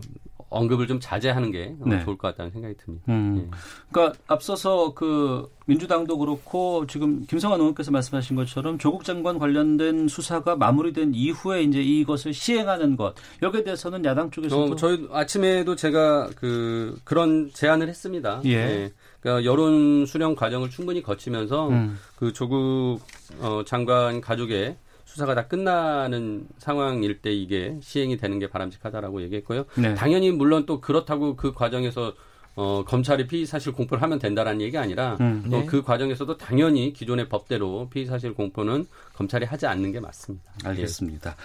[0.51, 2.05] 언급을 좀 자제하는 게 어, 네.
[2.05, 3.05] 좋을 것 같다는 생각이 듭니다.
[3.09, 3.37] 음.
[3.38, 3.57] 예.
[3.90, 11.12] 그러니까 앞서서 그 민주당도 그렇고 지금 김성환 의원께서 말씀하신 것처럼 조국 장관 관련된 수사가 마무리된
[11.14, 17.51] 이후에 이제 이것을 시행하는 것 여기에 대해서는 야당 쪽에서도 어, 저희 아침에도 제가 그 그런
[17.53, 18.42] 제안을 했습니다.
[18.46, 18.92] 예.
[19.20, 21.98] 그러니까 여론 수렴 과정을 충분히 거치면서 음.
[22.16, 23.00] 그 조국
[23.40, 29.64] 어, 장관 가족의 수사가 다 끝나는 상황일 때 이게 시행이 되는 게 바람직하다라고 얘기했고요.
[29.76, 29.94] 네.
[29.94, 32.14] 당연히 물론 또 그렇다고 그 과정에서
[32.57, 35.43] 어, 검찰이 피의 사실 공포를 하면 된다라는 얘기가 아니라 음.
[35.45, 35.67] 또 네.
[35.67, 40.53] 그 과정에서도 당연히 기존의 법대로 피의 사실 공포는 검찰이 하지 않는 게 맞습니다.
[40.65, 41.37] 알겠습니다.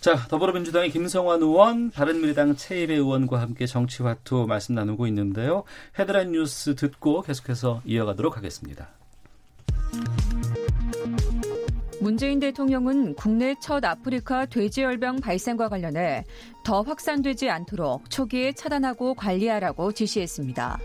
[0.00, 5.64] 자, 더불어민주당의 김성환 의원, 바른미래당 최일의 의원과 함께 정치화투 말씀 나누고 있는데요.
[5.98, 8.88] 헤드라인 뉴스 듣고 계속해서 이어가도록 하겠습니다.
[12.02, 16.24] 문재인 대통령은 국내 첫 아프리카 돼지열병 발생과 관련해
[16.64, 20.80] 더 확산되지 않도록 초기에 차단하고 관리하라고 지시했습니다.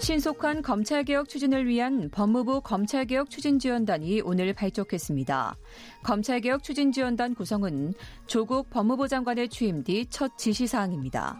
[0.00, 5.56] 신속한 검찰개혁 추진을 위한 법무부 검찰개혁 추진지원단이 오늘 발족했습니다.
[6.02, 7.94] 검찰개혁 추진지원단 구성은
[8.26, 11.38] 조국 법무부 장관의 취임 뒤 첫 지시사항입니다.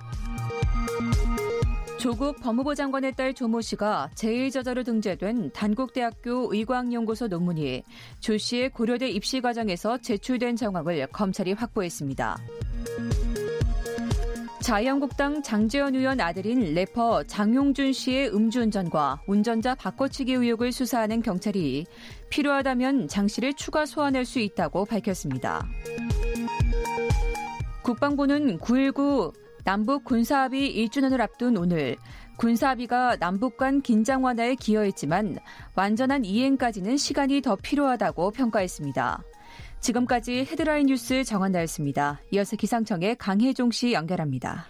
[1.98, 7.82] 조국 법무부 장관의 딸 조모 씨가 제1저자로 등재된 단국대학교 의광연구소 논문이
[8.20, 12.38] 조 씨의 고려대 입시 과정에서 제출된 정황을 검찰이 확보했습니다.
[14.60, 21.86] 자유한국당 장재현 의원 아들인 래퍼 장용준 씨의 음주운전과 운전자 바꿔치기 의혹을 수사하는 경찰이
[22.28, 25.66] 필요하다면 장 씨를 추가 소환할 수 있다고 밝혔습니다.
[27.82, 31.96] 국방부는 9.19 남북 군사합의 1주년을 앞둔 오늘
[32.38, 35.36] 군사합의가 남북 간 긴장 완화에 기여했지만
[35.74, 39.22] 완전한 이행까지는 시간이 더 필요하다고 평가했습니다.
[39.80, 42.18] 지금까지 헤드라인 뉴스 정한나였습니다.
[42.30, 44.64] 이어서 기상청의 강혜종 씨 연결합니다.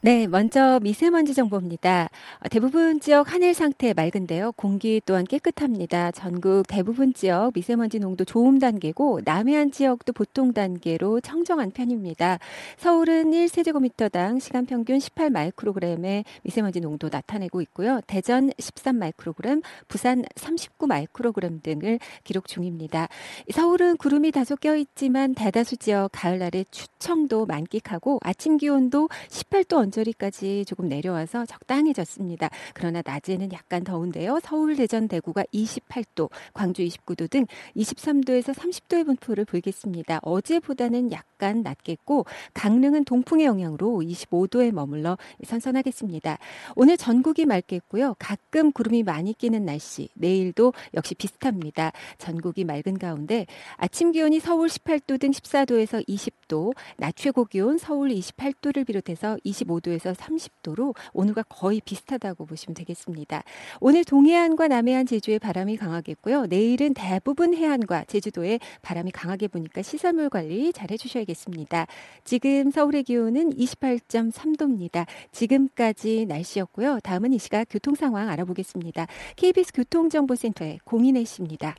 [0.00, 2.08] 네, 먼저 미세먼지 정보입니다.
[2.38, 4.52] 어, 대부분 지역 하늘 상태 맑은데요.
[4.52, 6.12] 공기 또한 깨끗합니다.
[6.12, 12.38] 전국 대부분 지역 미세먼지 농도 좋음 단계고 남해안 지역도 보통 단계로 청정한 편입니다.
[12.76, 18.00] 서울은 1세제곱미터당 시간 평균 18 마이크로그램의 미세먼지 농도 나타내고 있고요.
[18.06, 23.08] 대전 13 마이크로그램, 부산 39 마이크로그램 등을 기록 중입니다.
[23.52, 31.46] 서울은 구름이 다소 껴있지만 대다수 지역 가을날에 추청도 만끽하고 아침 기온도 18도 언저리까지 조금 내려와서
[31.46, 32.50] 적당해졌습니다.
[32.74, 34.40] 그러나 낮에는 약간 더운데요.
[34.42, 37.46] 서울, 대전, 대구가 28도, 광주 29도 등
[37.76, 40.20] 23도에서 30도의 분포를 보이겠습니다.
[40.22, 46.38] 어제보다는 약간 낮겠고 강릉은 동풍의 영향으로 25도에 머물러 선선하겠습니다.
[46.76, 48.16] 오늘 전국이 맑겠고요.
[48.18, 51.92] 가끔 구름이 많이 끼는 날씨, 내일도 역시 비슷합니다.
[52.18, 53.46] 전국이 맑은 가운데
[53.76, 60.14] 아침 기온이 서울 18도 등 14도에서 20도, 낮 최고 기온 서울 28도를 비롯해서 25 25도에서
[60.14, 63.42] 30도로 오늘과 거의 비슷하다고 보시면 되겠습니다.
[63.80, 66.46] 오늘 동해안과 남해안 제주에 바람이 강하겠고요.
[66.46, 71.86] 내일은 대부분 해안과 제주도에 바람이 강하게 부니까 시설물 관리 잘 해주셔야겠습니다.
[72.24, 75.06] 지금 서울의 기온은 28.3도입니다.
[75.32, 77.00] 지금까지 날씨였고요.
[77.00, 79.06] 다음은 이 시각 교통 상황 알아보겠습니다.
[79.36, 81.74] KBS 교통정보센터의 공인혜 씨입니다.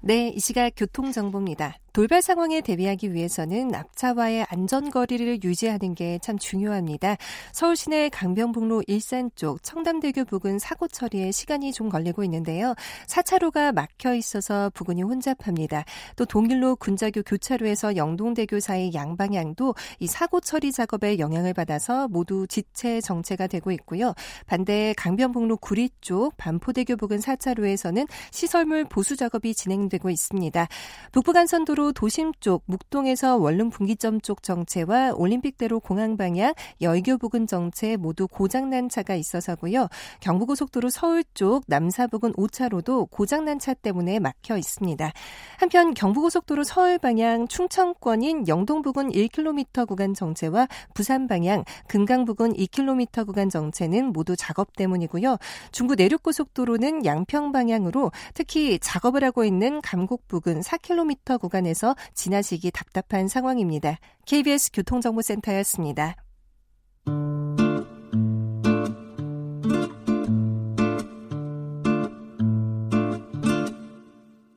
[0.00, 1.81] 네, 이 시각 교통정보입니다.
[1.92, 7.16] 돌발 상황에 대비하기 위해서는 앞차와의 안전거리를 유지하는 게 참 중요합니다.
[7.52, 12.74] 서울 시내 강변북로 일산 쪽 청담대교 부근 사고 처리에 시간이 좀 걸리고 있는데요.
[13.08, 15.84] 4차로가 막혀 있어서 부근이 혼잡합니다.
[16.16, 23.00] 또 동일로 군자교 교차로에서 영동대교 사이 양방향도 이 사고 처리 작업에 영향을 받아서 모두 지체
[23.00, 24.14] 정체가 되고 있고요.
[24.46, 30.68] 반대 강변북로 구리 쪽 반포대교 부근 4차로에서는 시설물 보수 작업이 진행되고 있습니다.
[31.10, 37.96] 북부간선도로 반대로 도심 쪽 묵동에서 원룸 분기점 쪽 정체와 올림픽대로 공항 방향 여의교 부근 정체
[37.96, 39.88] 모두 고장난 차가 있어서고요.
[40.20, 45.12] 경부고속도로 서울 쪽 남사 부근 5차로도 고장난 차 때문에 막혀 있습니다.
[45.58, 53.26] 한편 경부고속도로 서울 방향 충청권인 영동 부근 1km 구간 정체와 부산 방향 금강 부근 2km
[53.26, 55.36] 구간 정체는 모두 작업 때문이고요.
[55.72, 63.28] 중부 내륙고속도로는 양평 방향으로 특히 작업을 하고 있는 감곡 부근 4km 구간에 부분에서 지나시기 답답한
[63.28, 63.98] 상황입니다.
[64.26, 66.16] KBS 교통정보센터였습니다.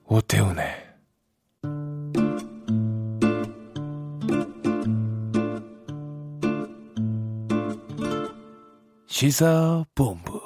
[0.07, 0.85] 오태훈의
[9.07, 10.44] 시사본부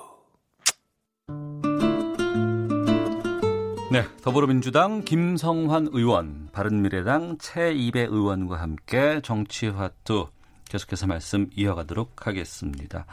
[3.91, 10.27] 네, 더불어민주당 김성환 의원, 바른미래당 최이배 의원과 함께 정치화투
[10.69, 13.07] 계속해서 말씀 이어가도록 하겠습니다.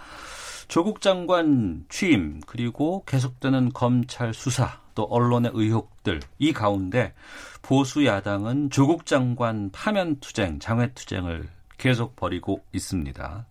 [0.68, 7.14] 조국 장관 취임 그리고 계속되는 검찰 수사 또 언론의 의혹들 이 가운데
[7.62, 13.46] 보수 야당은 조국 장관 파면 투쟁, 장외 투쟁을 계속 벌이고 있습니다.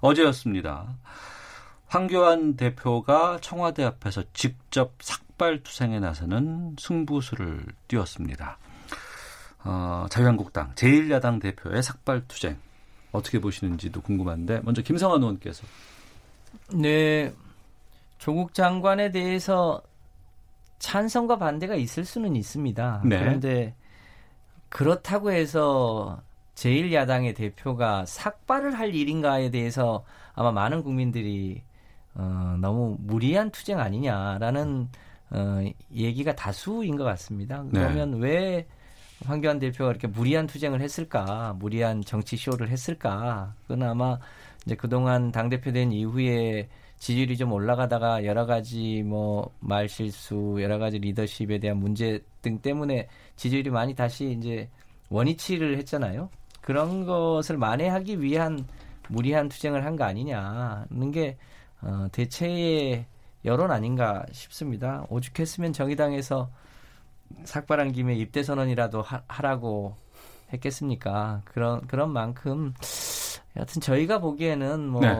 [0.00, 0.96] 어제였습니다.
[1.86, 8.58] 황교안 대표가 청와대 앞에서 직접 삭 삭발투쟁에 나서는 승부수를 띄웠습니다.
[9.64, 12.56] 어, 자유한국당 제1야당 대표의 삭발투쟁
[13.12, 15.66] 어떻게 보시는지도 궁금한데 먼저 김성환 의원께서
[16.72, 17.32] 네
[18.18, 19.82] 조국 장관에 대해서
[20.78, 23.02] 찬성과 반대가 있을 수는 있습니다.
[23.04, 23.18] 네.
[23.18, 23.74] 그런데
[24.68, 26.22] 그렇다고 해서
[26.54, 31.62] 제1야당의 대표가 삭발을 할 일인가에 대해서 아마 많은 국민들이
[32.14, 34.88] 어, 너무 무리한 투쟁 아니냐라는
[35.30, 35.62] 어,
[35.92, 37.62] 얘기가 다수인 것 같습니다.
[37.64, 37.70] 네.
[37.72, 38.18] 그러면 네.
[38.18, 38.66] 왜
[39.24, 43.54] 황교안 대표가 이렇게 무리한 투쟁을 했을까, 무리한 정치 쇼를 했을까?
[43.62, 44.18] 그건 아마
[44.64, 50.98] 이제 그동안 당 대표 된 이후에 지지율이 좀 올라가다가 여러 가지 뭐 말실수, 여러 가지
[50.98, 54.68] 리더십에 대한 문제 등 때문에 지지율이 많이 다시 이제
[55.10, 56.30] 원위치를 했잖아요.
[56.60, 58.66] 그런 것을 만회하기 위한
[59.08, 61.36] 무리한 투쟁을 한 거 아니냐는 게
[61.80, 63.06] 어, 대체의
[63.46, 65.04] 여론 아닌가 싶습니다.
[65.08, 66.50] 오죽했으면 정의당에서
[67.44, 69.96] 삭발한 김에 입대 선언이라도 하, 라고
[70.52, 71.42] 했겠습니까?
[71.44, 72.74] 그런 그런 만큼
[73.56, 75.14] 여하튼 저희가 보기에는 뭐, 네.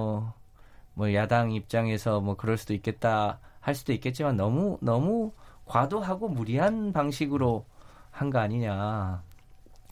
[0.94, 5.32] 뭐 야당 입장에서 뭐 그럴 수도 있겠다 할 수도 있겠지만 너무 너무
[5.66, 7.64] 과도하고 무리한 방식으로
[8.10, 9.22] 한 거 아니냐.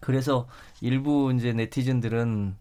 [0.00, 0.46] 그래서
[0.80, 2.56] 일부 이제 네티즌들은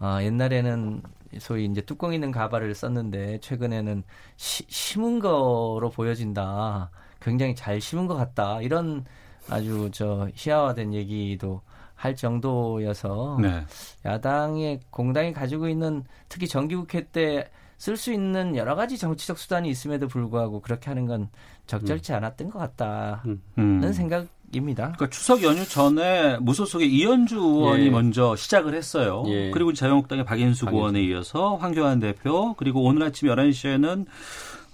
[0.00, 1.02] 아, 옛날에는
[1.38, 4.02] 소위 이제 뚜껑 있는 가발을 썼는데 최근에는
[4.36, 6.90] 시, 심은 거로 보여진다.
[7.20, 8.60] 굉장히 잘 심은 것 같다.
[8.62, 9.04] 이런
[9.50, 11.62] 아주 저 희화화된 얘기도
[11.94, 13.64] 할 정도여서 네.
[14.04, 20.08] 야당의 공당이 가지고 있는 특히 정기국회 때 쓸 수 있는 여러 가지 정치적 수단이 있음에도
[20.08, 21.30] 불구하고 그렇게 하는 건
[21.66, 22.16] 적절치 음.
[22.16, 23.92] 않았던 것 같다는 음.
[23.92, 24.92] 생각 입니다.
[24.96, 27.90] 그러니까 추석 연휴 전에 무소속의 이현주 의원이 예.
[27.90, 29.24] 먼저 시작을 했어요.
[29.28, 29.50] 예.
[29.50, 34.06] 그리고 자유한국당의 박인수 의원에 이어서 황교안 대표 그리고 오늘 아침 11시에는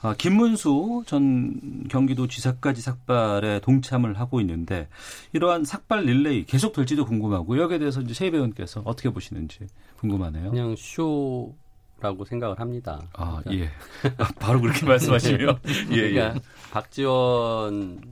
[0.02, 4.86] 아, 김문수 전 경기도 지사까지 삭발에 동참을 하고 있는데
[5.32, 9.60] 이러한 삭발 릴레이 계속 될지도 궁금하고 여기에 대해서 이제 세 배우님께서 어떻게 보시는지
[10.00, 10.50] 궁금하네요.
[10.50, 11.54] 그냥 쇼
[12.00, 13.00] 라고 생각을 합니다.
[13.14, 13.64] 아 그러니까.
[13.64, 14.10] 예.
[14.18, 15.60] 아, 바로 그렇게 말씀하시면
[15.92, 16.10] 예, 예.
[16.10, 18.02] 그러니까 박지원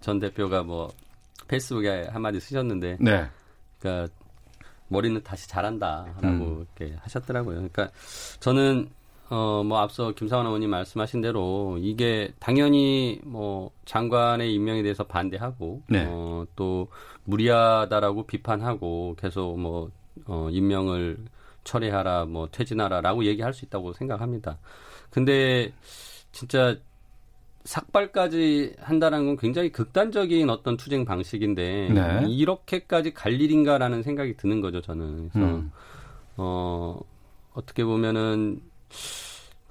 [0.00, 0.92] 전 대표가 뭐
[1.48, 3.26] 페이스북에 한마디 쓰셨는데, 네.
[3.78, 4.12] 그러니까
[4.88, 6.66] 머리는 다시 잘한다라고 음.
[6.78, 7.56] 이렇게 하셨더라고요.
[7.56, 7.90] 그러니까
[8.40, 8.90] 저는
[9.30, 16.06] 어 뭐 앞서 김상원 의원님 말씀하신 대로 이게 당연히 뭐 장관의 임명에 대해서 반대하고 네.
[16.06, 16.88] 어또
[17.24, 19.90] 무리하다라고 비판하고 계속 뭐
[20.26, 21.18] 어, 임명을
[21.64, 24.58] 철회하라, 뭐 퇴진하라라고 얘기할 수 있다고 생각합니다.
[25.10, 25.72] 근데
[26.32, 26.76] 진짜
[27.68, 32.24] 삭발까지 한다는 건 굉장히 극단적인 어떤 투쟁 방식인데 네.
[32.26, 35.28] 이렇게까지 갈 일인가라는 생각이 드는 거죠 저는.
[35.28, 35.70] 그래서 음.
[36.38, 36.98] 어
[37.52, 38.62] 어떻게 보면은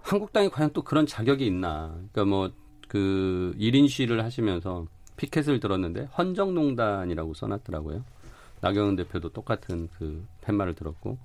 [0.03, 1.95] 한국당이 과연 또 그런 자격이 있나?
[2.11, 8.03] 그러니까 뭐그 1인 시위를 하시면서 피켓을 들었는데 헌정농단이라고 써놨더라고요.
[8.61, 11.17] 나경원 대표도 똑같은 그 팻말을 들었고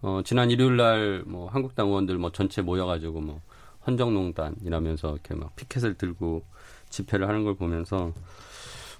[0.00, 3.42] 어 지난 일요일 날 뭐 한국당 의원들 뭐 전체 모여가지고 뭐
[3.86, 6.42] 헌정농단이라면서 이렇게 막 피켓을 들고
[6.90, 8.12] 집회를 하는 걸 보면서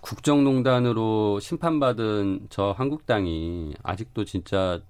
[0.00, 4.80] 국정농단으로 심판받은 저 한국당이 아직도 진짜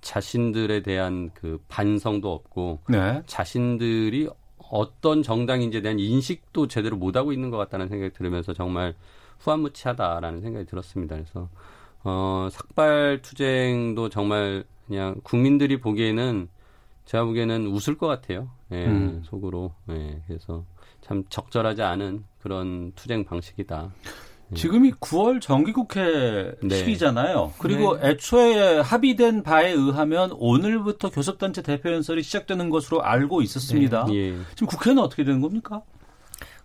[0.00, 3.22] 자신들에 대한 그 반성도 없고 네.
[3.26, 4.28] 자신들이
[4.70, 8.94] 어떤 정당인지에 대한 인식도 제대로 못하고 있는 것 같다는 생각이 들으면서 정말
[9.40, 11.16] 후한무치하다라는 생각이 들었습니다.
[11.16, 11.48] 그래서
[12.04, 16.48] 어, 삭발 투쟁도 정말 그냥 국민들이 보기에는
[17.04, 18.48] 제가 보기에는 웃을 것 같아요.
[18.72, 19.22] 예, 음.
[19.24, 19.72] 속으로.
[19.90, 20.64] 예, 그래서
[21.00, 23.90] 참 적절하지 않은 그런 투쟁 방식이다.
[24.54, 26.74] 지금이 9월 정기국회 네.
[26.76, 27.52] 시기잖아요.
[27.60, 34.06] 그리고 애초에 합의된 바에 의하면 오늘부터 교섭단체 대표 연설이 시작되는 것으로 알고 있었습니다.
[34.12, 34.32] 예.
[34.56, 35.82] 지금 국회는 어떻게 되는 겁니까?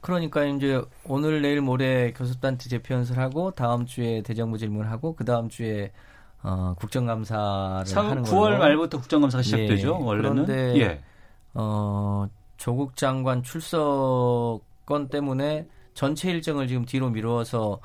[0.01, 5.91] 그러니까 이제 오늘 내일 모레 교섭단체 대표 연설하고 다음 주에 대정부 질문하고 그 다음 주에
[6.41, 8.57] 어, 국정감사를 사- 하는 9월 걸로.
[8.59, 9.99] 말부터 국정감사가 시작되죠.
[9.99, 10.45] 예, 원래는.
[10.45, 11.01] 그런데 예.
[11.55, 17.79] 어, 조국 장관 출석 건 때문에 전체 일정을 지금 뒤로 미루어서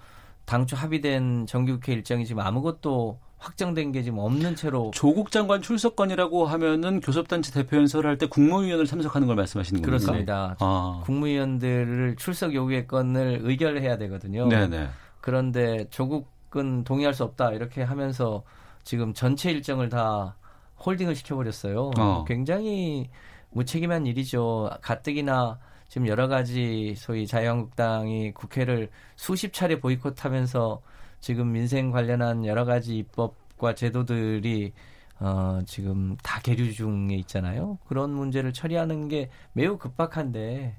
[0.45, 7.01] 당초 합의된 정기국회 일정이 지금 아무것도 확정된 게 지금 없는 채로 조국 장관 출석건이라고 하면은
[7.01, 9.87] 교섭단체 대표 연설을 할 때 국무위원을 참석하는 걸 말씀하시는 겁니까?
[9.99, 10.57] 그렇습니다.
[10.61, 11.01] 아.
[11.05, 14.47] 국무위원들을 출석 요구의 건을 의결해야 되거든요.
[14.49, 14.89] 네네.
[15.23, 18.43] 그런데 조국은 동의할 수 없다 이렇게 하면서
[18.83, 20.37] 지금 전체 일정을 다
[20.85, 21.93] 홀딩을 시켜버렸어요.
[21.99, 22.25] 어.
[22.27, 23.09] 굉장히
[23.51, 24.71] 무책임한 일이죠.
[24.83, 25.59] 가뜩이나
[25.89, 30.83] 지금 여러 가지 소위 자유한국당이 국회를 수십 차례 보이콧하면서
[31.21, 34.73] 지금 민생 관련한 여러 가지 입법과 제도들이
[35.19, 37.79] 어, 지금 다 계류 중에 있잖아요.
[37.87, 40.77] 그런 문제를 처리하는 게 매우 급박한데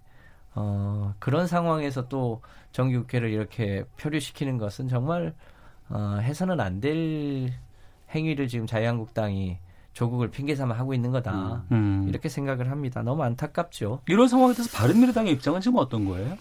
[0.55, 5.36] 어, 그런 상황에서 또 정기국회를 이렇게 표류시키는 것은 정말
[5.89, 7.53] 어, 해서는 안 될
[8.15, 9.60] 행위를 지금 자유한국당이
[9.93, 11.63] 조국을 핑계 삼아 하고 있는 거다.
[11.71, 12.06] 음.
[12.08, 13.01] 이렇게 생각을 합니다.
[13.01, 14.01] 너무 안타깝죠.
[14.08, 16.38] 이런 상황에 대해서 바른미래당의 입장은 지금 어떤 거예요?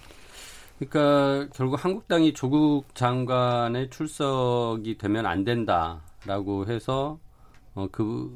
[0.78, 7.18] 그러니까 결국 한국당이 조국 장관의 출석이 되면 안 된다라고 해서
[7.74, 8.30] 어, 그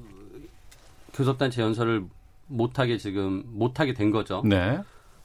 [1.14, 2.05] 교섭단체 연설을
[2.46, 4.42] 못하게 지금 못하게 된 거죠.
[4.44, 4.81] 네.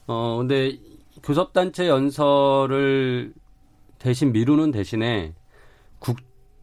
[0.06, 0.78] 어 근데
[1.22, 3.34] 교섭단체 연설을
[3.98, 5.39] 대신 미루는 대신에 국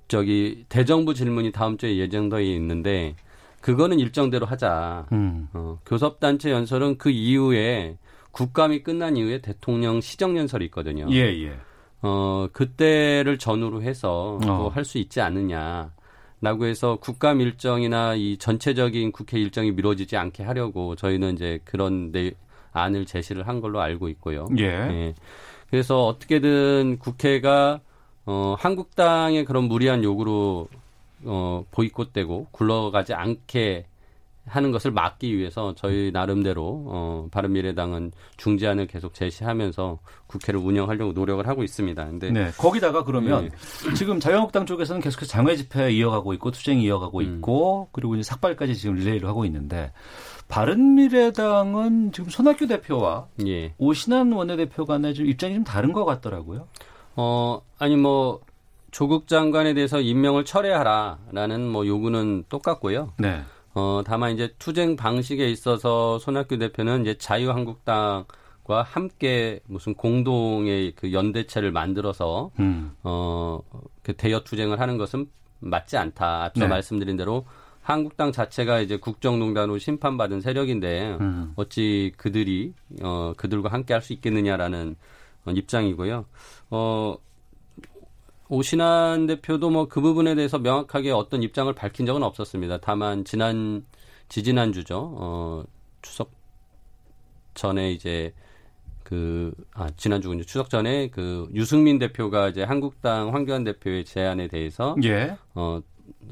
[0.08, 3.16] 저기 대정부 질문이 다음 주에 예정되어 있는데
[3.62, 5.08] 그거는 일정대로 하자.
[5.12, 5.48] 음.
[5.54, 7.98] 어, 교섭단체 연설은 그 이후에
[8.32, 11.08] 국감이 끝난 이후에 대통령 시정 연설이 있거든요.
[11.12, 11.54] 예, 예.
[12.02, 14.70] 어, 그때를 전후로 해서 어.
[14.74, 15.92] 할수 있지 않느냐.
[16.40, 22.32] 라고 해서 국감 일정이나 이 전체적인 국회 일정이 미뤄지지 않게 하려고 저희는 이제 그런 내
[22.74, 24.46] 안을 제시를 한 걸로 알고 있고요.
[24.60, 25.16] 예.
[25.72, 27.82] 그래서 어떻게든 국회가
[28.28, 30.68] 어, 한국당의 그런 무리한 요구로
[31.24, 33.86] 어, 보이콧되고 굴러가지 않게
[34.46, 41.64] 하는 것을 막기 위해서 저희 나름대로 어, 바른미래당은 중재안을 계속 제시하면서 국회를 운영하려고 노력을 하고
[41.64, 42.06] 있습니다.
[42.06, 42.52] 근데 네.
[42.58, 43.46] 거기다가 그러면
[43.90, 43.94] 예.
[43.94, 47.24] 지금 자유한국당 쪽에서는 계속해서 장외 집회 이어가고 있고 투쟁 이어가고 음.
[47.24, 49.92] 있고 그리고 이제 삭발까지 지금 릴레이를 하고 있는데
[50.48, 53.74] 바른미래당은 지금 손학규 대표와 예.
[53.78, 56.68] 오신환 원내대표 간의 좀 입장이 좀 다른 것 같더라고요.
[57.18, 58.40] 어, 아니 뭐
[58.92, 63.14] 조국 장관에 대해서 임명을 철회하라라는 뭐 요구는 똑같고요.
[63.20, 63.42] 네.
[63.74, 71.72] 어, 다만 이제 투쟁 방식에 있어서 손학규 대표는 이제 자유한국당과 함께 무슨 공동의 그 연대체를
[71.72, 72.94] 만들어서 음.
[73.04, 73.60] 어,
[74.04, 75.28] 그 대여 투쟁을 하는 것은
[75.60, 76.46] 맞지 않다.
[76.46, 76.68] 앞서 네.
[76.68, 77.46] 말씀드린 대로
[77.82, 81.54] 한국당 자체가 이제 국정농단으로 심판받은 세력인데 음.
[81.56, 84.96] 어찌 그들이 어, 그들과 함께 할 수 있겠느냐라는 어,
[85.56, 86.26] 입장이고요.
[86.72, 87.16] 어,
[88.50, 92.80] 오신환 대표도 뭐 그 부분에 대해서 명확하게 어떤 입장을 밝힌 적은 없었습니다.
[92.82, 93.86] 다만 지난
[94.30, 95.14] 지지난 주죠.
[95.18, 95.64] 어,
[96.02, 96.32] 추석
[97.54, 98.34] 전에 이제
[99.04, 100.44] 그, 아, 지난주군요.
[100.44, 105.38] 추석 전에 그 유승민 대표가 이제 한국당 황교안 대표의 제안에 대해서 예.
[105.56, 105.82] 어,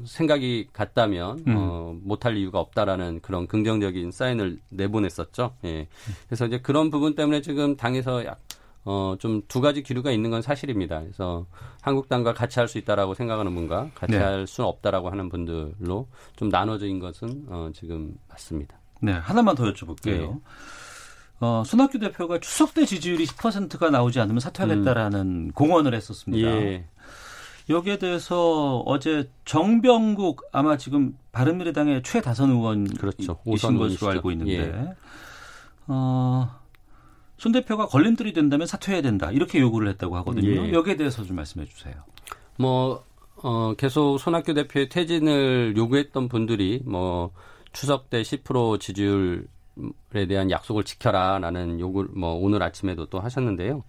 [0.04, 1.54] 생각이 같다면 음.
[1.56, 5.54] 어, 못할 이유가 없다라는 그런 긍정적인 사인을 내보냈었죠.
[5.64, 5.88] 예.
[6.26, 8.45] 그래서 이제 그런 부분 때문에 지금 당에서 약
[8.86, 11.00] 어, 좀 두 가지 기류가 있는 건 사실입니다.
[11.00, 11.44] 그래서
[11.82, 14.18] 한국당과 같이 할 수 있다라고 생각하는 분과 같이 네.
[14.18, 18.78] 할 수는 없다라고 하는 분들로 좀 나눠진 것은 어, 지금 맞습니다.
[19.02, 20.08] 네, 하나만 더 여쭤볼게요.
[20.22, 20.30] 예.
[21.40, 26.48] 어, 손학규 대표가 추석 때 지지율이 10%가 나오지 않으면 사퇴하겠다라는 공언을 했었습니다.
[26.48, 26.54] 음.
[26.62, 26.84] 예.
[27.68, 33.36] 여기에 대해서 어제 정병국 아마 지금 바른미래당의 최다선 의원이신 그렇죠.
[33.36, 34.10] 것으로.
[34.10, 34.94] 알고 있는데 예.
[35.88, 36.48] 어,
[37.38, 40.68] 손 대표가 걸림돌이 된다면 사퇴해야 된다 이렇게 요구를 했다고 하거든요.
[40.68, 40.72] 예.
[40.72, 41.94] 여기에 대해서 좀 말씀해 주세요.
[42.56, 43.04] 뭐,
[43.36, 47.32] 어, 계속 손학규 대표의 퇴진을 요구했던 분들이 뭐,
[47.72, 53.84] 추석 때 10% 지지율에 대한 약속을 지켜라라는 요구를 뭐, 오늘 아침에도 또 하셨는데요.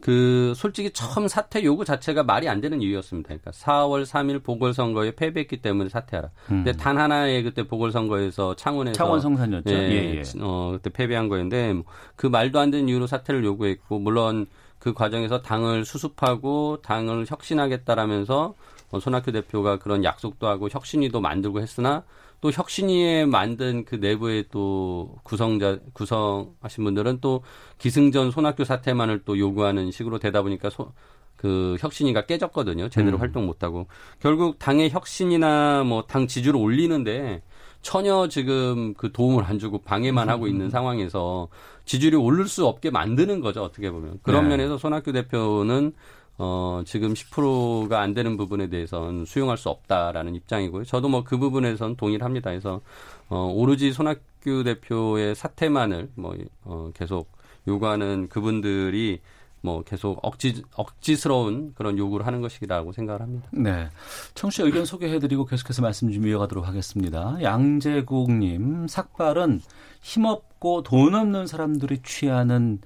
[0.00, 3.28] 그, 솔직히 처음 사퇴 요구 자체가 말이 안 되는 이유였습니다.
[3.28, 6.30] 그러니까 4월 3일 보궐선거에 패배했기 때문에 사퇴하라.
[6.46, 9.70] 근데 단 하나의 그때 보궐선거에서 창원에서 창원 성산이었죠.
[9.70, 10.22] 예, 예, 예.
[10.40, 11.82] 어, 그때 패배한 거였는데
[12.16, 14.46] 그 말도 안 되는 이유로 사퇴를 요구했고 물론
[14.80, 18.54] 그 과정에서 당을 수습하고 당을 혁신하겠다라면서
[18.90, 22.02] 어, 손학규 대표가 그런 약속도 하고 혁신위도 만들고 했으나
[22.40, 27.42] 또 혁신위에 만든 그 내부의 또 구성자 구성하신 분들은 또
[27.78, 30.92] 기승전 손학규 사퇴만을 또 요구하는 식으로 되다 보니까 소,
[31.36, 32.88] 그 혁신위가 깨졌거든요.
[32.88, 33.20] 제대로 음.
[33.20, 33.86] 활동 못하고
[34.20, 37.42] 결국 당의 혁신이나 뭐 당 지지를 올리는데
[37.82, 41.48] 전혀 지금 그 도움을 안 주고 방해만 하고 있는 상황에서
[41.90, 44.50] 지지율이 오를 수 없게 만드는 거죠 어떻게 보면 그런 네.
[44.50, 45.92] 면에서 손학규 대표는
[46.38, 50.84] 어 지금 10%가 안 되는 부분에 대해서는 수용할 수 없다라는 입장이고요.
[50.84, 52.50] 저도 뭐 그 부분에선 동의를 합니다.
[52.50, 52.80] 그래서
[53.28, 57.32] 어 오로지 손학규 대표의 사퇴만을 뭐 어, 계속
[57.66, 59.20] 요구하는 그분들이
[59.62, 63.48] 뭐 계속 억지 억지스러운 그런 요구를 하는 것이라고 생각을 합니다.
[63.52, 63.88] 네.
[64.34, 67.36] 청취자 의견 소개해드리고 계속해서 말씀 좀 이어가도록 하겠습니다.
[67.42, 69.60] 양재국님, 삭발은
[70.00, 72.80] 힘없고 돈 없는 사람들이 취하는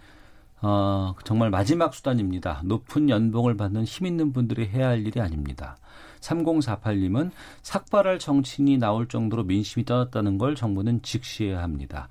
[0.61, 2.63] 어, 정말 마지막 수단입니다.
[2.65, 5.77] 높은 연봉을 받는 힘 있는 분들이 해야 할 일이 아닙니다.
[6.21, 7.31] 3048님은
[7.63, 12.09] 삭발할 정치인이 나올 정도로 민심이 떠났다는 걸 정부는 직시해야 합니다.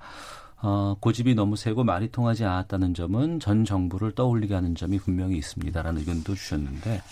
[0.66, 6.00] 어, 고집이 너무 세고 말이 통하지 않았다는 점은 전 정부를 떠올리게 하는 점이 분명히 있습니다라는
[6.00, 7.02] 의견도 주셨는데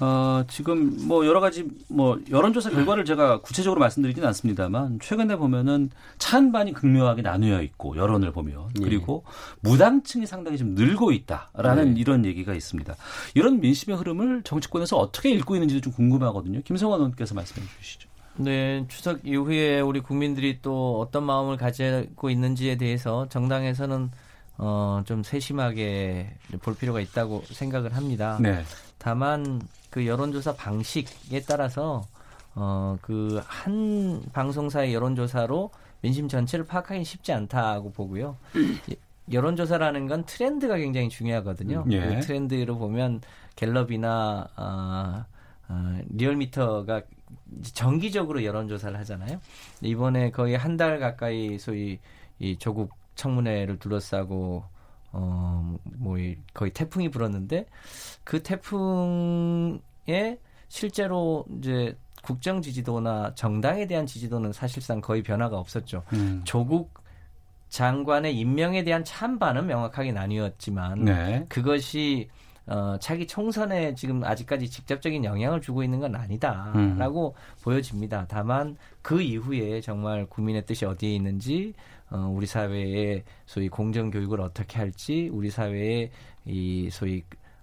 [0.00, 6.72] 어, 지금 뭐 여러 가지 뭐 여론조사 결과를 제가 구체적으로 말씀드리진 않습니다만 최근에 보면은 찬반이
[6.72, 8.84] 극명하게 나누어 있고 여론을 보면 예.
[8.84, 9.24] 그리고
[9.60, 12.00] 무당층이 상당히 좀 늘고 있다라는 네.
[12.00, 12.94] 이런 얘기가 있습니다.
[13.34, 16.62] 이런 민심의 흐름을 정치권에서 어떻게 읽고 있는지도 좀 궁금하거든요.
[16.62, 18.05] 김성환 의원께서 말씀해 주시죠.
[18.38, 24.10] 네, 추석 이후에 우리 국민들이 또 어떤 마음을 가지고 있는지에 대해서 정당에서는
[24.58, 28.38] 어, 좀 세심하게 볼 필요가 있다고 생각을 합니다.
[28.40, 28.62] 네.
[28.98, 29.60] 다만
[29.90, 32.06] 그 여론조사 방식에 따라서
[32.54, 35.70] 어, 그 한 방송사의 여론조사로
[36.00, 38.36] 민심 전체를 파악하기 쉽지 않다고 보고요.
[38.90, 38.94] 예,
[39.32, 41.84] 여론조사라는 건 트렌드가 굉장히 중요하거든요.
[41.90, 42.00] 예.
[42.00, 43.20] 그 트렌드로 보면
[43.56, 45.24] 갤럽이나 아,
[45.68, 47.02] 아, 리얼미터가
[47.72, 49.40] 정기적으로 여론조사를 하잖아요.
[49.80, 51.98] 이번에 거의 한 달 가까이 소위
[52.38, 54.62] 이 조국 청문회를 둘러싸고
[55.12, 56.18] 어뭐
[56.52, 57.66] 거의 태풍이 불었는데
[58.24, 66.02] 그 태풍에 실제로 이제 국정 지지도나 정당에 대한 지지도는 사실상 거의 변화가 없었죠.
[66.12, 66.42] 음.
[66.44, 66.92] 조국
[67.68, 71.46] 장관의 임명에 대한 찬반은 명확하게 나뉘었지만 네.
[71.48, 72.28] 그것이
[72.66, 78.26] 어, 차기 총선에 지금 아직까지 직접적인 영향을 주고 있는 건 아니다라고 보여집니다.
[78.28, 81.74] 다만 그 이후에 정말 국민의 뜻이 어디에 있는지
[82.10, 86.10] 어, 우리 사회의 소위 공정 교육을 어떻게 할지 우리 사회의
[86.44, 87.22] 이 소위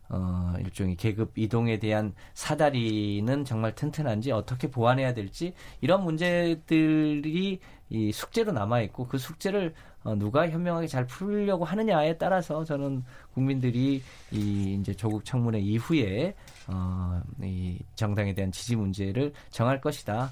[0.09, 8.51] 어, 일종의 계급 이동에 대한 사다리는 정말 튼튼한지 어떻게 보완해야 될지 이런 문제들이 이 숙제로
[8.51, 9.73] 남아 있고 그 숙제를
[10.03, 14.01] 어, 누가 현명하게 잘 풀려고 하느냐에 따라서 저는 국민들이
[14.31, 16.35] 이 이제 조국 청문회 이후에
[16.67, 20.31] 어, 이 정당에 대한 지지 문제를 정할 것이다.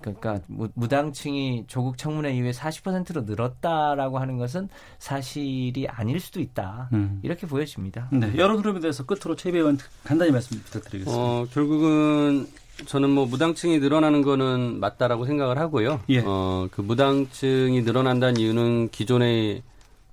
[0.00, 4.68] 그러니까 무, 무당층이 조국 청문회 이후에 40%로 늘었다라고 하는 것은
[4.98, 6.88] 사실이 아닐 수도 있다.
[6.92, 7.20] 음.
[7.22, 8.08] 이렇게 보여집니다.
[8.10, 8.36] 네.
[8.36, 11.22] 여론 흐름에 대해서 끝으로 최 의원 간단히 말씀 부탁드리겠습니다.
[11.22, 12.46] 어, 결국은
[12.86, 16.00] 저는 뭐 무당층이 늘어나는 거는 맞다라고 생각을 하고요.
[16.08, 16.22] 예.
[16.24, 19.62] 어, 그 무당층이 늘어난다는 이유는 기존의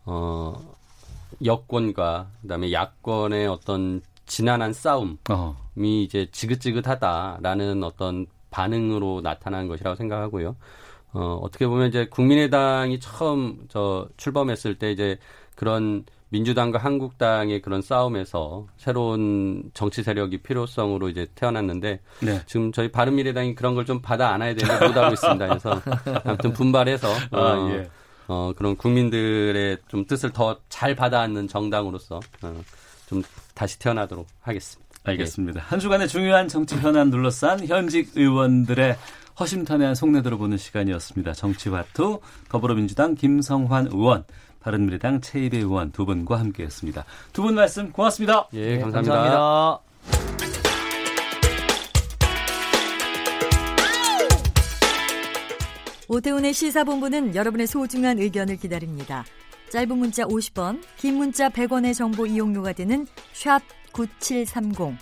[0.06, 0.60] 어,
[1.44, 5.58] 여권과 그다음에 야권의 어떤 지난한 싸움이 어.
[5.78, 10.56] 이제 지긋지긋하다라는 어떤 반응으로 나타난 것이라고 생각하고요.
[11.14, 15.18] 어, 어떻게 보면 이제 국민의당이 처음 저 출범했을 때 이제
[15.56, 22.42] 그런 민주당과 한국당의 그런 싸움에서 새로운 정치 세력이 필요성으로 이제 태어났는데 네.
[22.46, 25.48] 지금 저희 바른미래당이 그런 걸 좀 받아 안아야 되는데 못 하고 있습니다.
[25.48, 25.82] 그래서
[26.24, 27.90] 아무튼 분발해서 어, 아, 예.
[28.28, 32.62] 어, 그런 국민들의 좀 뜻을 더 잘 받아안는 정당으로서 어,
[33.08, 33.24] 좀
[33.56, 34.88] 다시 태어나도록 하겠습니다.
[35.06, 35.62] 알겠습니다.
[35.62, 38.96] 한 주간의 중요한 정치 현안 둘러싼 현직 의원들의
[39.40, 41.32] 허심탄회한 속내 들어보는 시간이었습니다.
[41.34, 42.20] 정치화투
[42.50, 44.26] 더불어민주당 김성환 의원,
[44.70, 47.04] 바른미래당 최이배 의원 두 분과 함께했습니다.
[47.34, 48.48] 두 분 말씀 고맙습니다.
[48.54, 49.16] 예, 네, 감사합니다.
[49.16, 50.90] 감사합니다.
[56.08, 59.26] 오태훈의 시사본부는 여러분의 소중한 의견을 기다립니다.
[59.70, 63.62] 짧은 문자 50원, 긴 문자 100원의 정보 이용료가 되는 샵
[63.94, 64.98] 9730,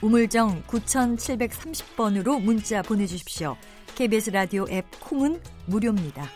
[0.00, 3.56] 우물정 9730번으로 문자 보내주십시오.
[3.96, 6.28] KBS 라디오 앱 콩은 무료입니다.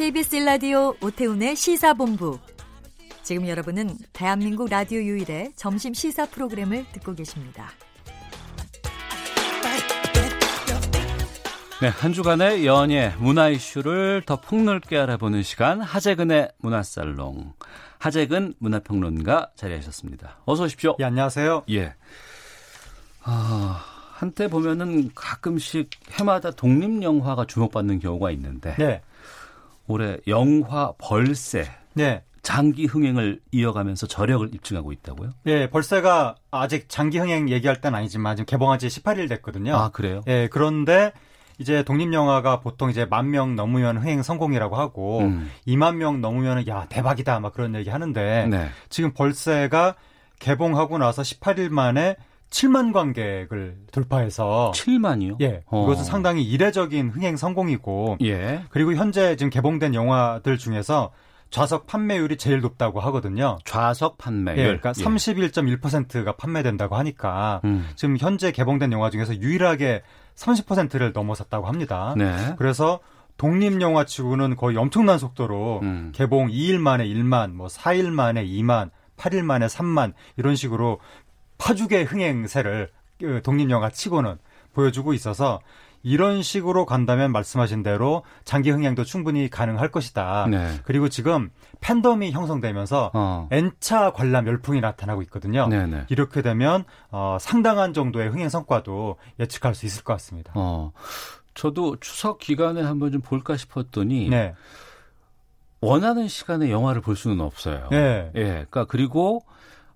[0.00, 2.38] KBS 라디오 오태훈의 시사본부.
[3.22, 7.68] 지금 여러분은 대한민국 라디오 유일의 점심 시사 프로그램을 듣고 계십니다.
[11.82, 17.52] 네, 한 주간의 연예, 문화 이슈를 더 폭넓게 알아보는 시간 하재근의 문화살롱.
[17.98, 20.38] 하재근 문화평론가 자리하셨습니다.
[20.46, 20.96] 어서 오십시오.
[21.00, 21.64] 예, 안녕하세요.
[21.72, 21.94] 예.
[23.22, 23.84] 아,
[24.14, 29.02] 한때 보면은 가끔씩 해마다 독립 영화가 주목받는 경우가 있는데 네.
[29.90, 32.22] 올해 영화 벌새 네.
[32.42, 35.30] 장기 흥행을 이어가면서 저력을 입증하고 있다고요?
[35.46, 39.76] 예, 벌새가 아직 장기 흥행 얘기할 땐 아니지만 지금 개봉한 지 18일 됐거든요.
[39.76, 40.22] 아, 그래요?
[40.26, 41.12] 예, 그런데
[41.58, 45.50] 이제 독립영화가 보통 이제 만 명 넘으면 흥행 성공이라고 하고 음.
[45.66, 48.68] 2만 명 넘으면 야 대박이다 막 그런 얘기 하는데 네.
[48.88, 49.94] 지금 벌새가
[50.38, 52.16] 개봉하고 나서 18일 만에
[52.50, 55.40] 7만 관객을 돌파해서 7만이요?
[55.40, 55.84] 예, 어.
[55.84, 58.64] 이것은 상당히 이례적인 흥행 성공이고 예.
[58.70, 61.12] 그리고 현재 지금 개봉된 영화들 중에서
[61.50, 63.58] 좌석 판매율이 제일 높다고 하거든요.
[63.64, 64.58] 좌석 판매율.
[64.58, 67.88] 예, 그러니까 31.1%가 판매된다고 하니까 음.
[67.96, 70.02] 지금 현재 개봉된 영화 중에서 유일하게
[70.36, 72.14] 30%를 넘어섰다고 합니다.
[72.16, 72.54] 네.
[72.56, 73.00] 그래서
[73.36, 76.12] 독립 영화 치고는 거의 엄청난 속도로 음.
[76.14, 81.00] 개봉 2일 만에 1만, 뭐 4일 만에 2만, 8일 만에 3만 이런 식으로
[81.60, 82.90] 파죽의 흥행세를
[83.20, 84.38] 그 독립 영화 치고는
[84.72, 85.60] 보여주고 있어서
[86.02, 90.46] 이런 식으로 간다면 말씀하신 대로 장기 흥행도 충분히 가능할 것이다.
[90.50, 90.80] 네.
[90.84, 91.50] 그리고 지금
[91.80, 93.48] 팬덤이 형성되면서 어.
[93.50, 95.68] N차 관람 열풍이 나타나고 있거든요.
[95.68, 96.06] 네네.
[96.08, 100.52] 이렇게 되면 어, 상당한 정도의 흥행 성과도 예측할 수 있을 것 같습니다.
[100.56, 100.92] 어.
[101.52, 104.54] 저도 추석 기간에 한번 좀 볼까 싶었더니 네.
[105.82, 107.88] 원하는 시간에 영화를 볼 수는 없어요.
[107.90, 108.30] 네.
[108.34, 108.42] 예.
[108.42, 109.44] 그러니까 그리고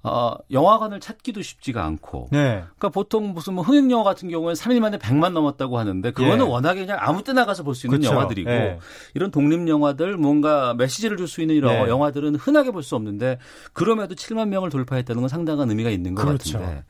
[0.07, 2.29] 어, 영화관을 찾기도 쉽지가 않고.
[2.31, 2.57] 네.
[2.77, 6.49] 그러니까 보통 무슨 뭐 흥행 영화 같은 경우에는 3일 만에 100만 넘었다고 하는데 그거는 예.
[6.51, 8.15] 워낙에 그냥 아무 때나 가서 볼 수 있는 그렇죠.
[8.15, 8.79] 영화들이고 예.
[9.15, 11.89] 이런 독립 영화들 뭔가 메시지를 줄 수 있는 이런 네.
[11.89, 13.39] 영화들은 흔하게 볼 수 없는데
[13.73, 16.59] 그럼에도 7만 명을 돌파했다는 건 상당한 의미가 있는 것 그렇죠.
[16.59, 16.85] 같은데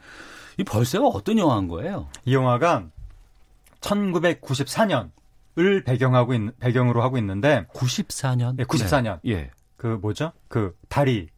[0.58, 2.08] 이 벌새가 어떤 영화인 거예요?
[2.24, 2.86] 이 영화가
[3.80, 8.58] 1994년을 배경하고 있, 배경으로 하고 있는데 94년?
[8.58, 9.20] 예, 94년.
[9.22, 9.32] 네.
[9.32, 9.50] 예.
[9.76, 10.32] 그 뭐죠?
[10.48, 11.28] 그 다리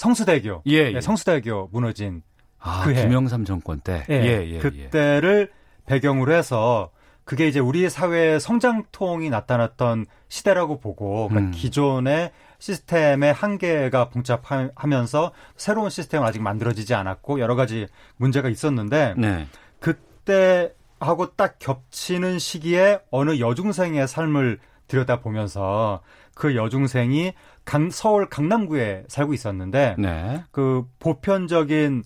[0.00, 0.62] 성수대교.
[0.66, 0.92] 예, 예.
[0.92, 2.22] 네, 성수대교 무너진
[2.58, 3.02] 아, 그 해.
[3.02, 4.06] 김영삼 정권 때.
[4.08, 4.58] 예, 예, 예, 예.
[4.58, 5.50] 그때를
[5.84, 6.90] 배경으로 해서
[7.24, 11.52] 그게 이제 우리 사회의 성장통이 나타났던 시대라고 보고 그러니까 음.
[11.52, 17.86] 기존의 시스템의 한계가 봉착하면서 새로운 시스템은 아직 만들어지지 않았고 여러 가지
[18.16, 19.46] 문제가 있었는데 네.
[19.80, 26.00] 그때 하고 딱 겹치는 시기에 어느 여중생의 삶을 들여다보면서
[26.34, 27.34] 그 여중생이
[27.70, 30.42] 강, 서울 강남구에 살고 있었는데 네.
[30.50, 32.02] 그 보편적인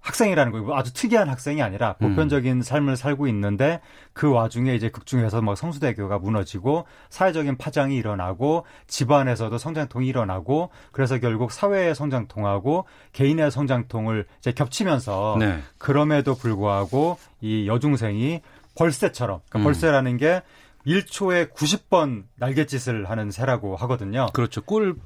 [0.00, 2.10] 학생이라는 거 아주 특이한 학생이 아니라 음.
[2.10, 3.80] 보편적인 삶을 살고 있는데
[4.12, 11.18] 그 와중에 이제 극 중에서 뭐 성수대교가 무너지고 사회적인 파장이 일어나고 집안에서도 성장통이 일어나고 그래서
[11.18, 15.60] 결국 사회의 성장통하고 개인의 성장통을 이제 겹치면서 네.
[15.78, 18.42] 그럼에도 불구하고 이 여중생이
[18.74, 19.64] 벌새처럼 그러니까 음.
[19.64, 20.42] 벌새라는 게
[20.86, 24.26] 1초에 90번 날갯짓을 하는 새라고 하거든요.
[24.32, 24.62] 그렇죠.
[24.62, 24.96] 꿀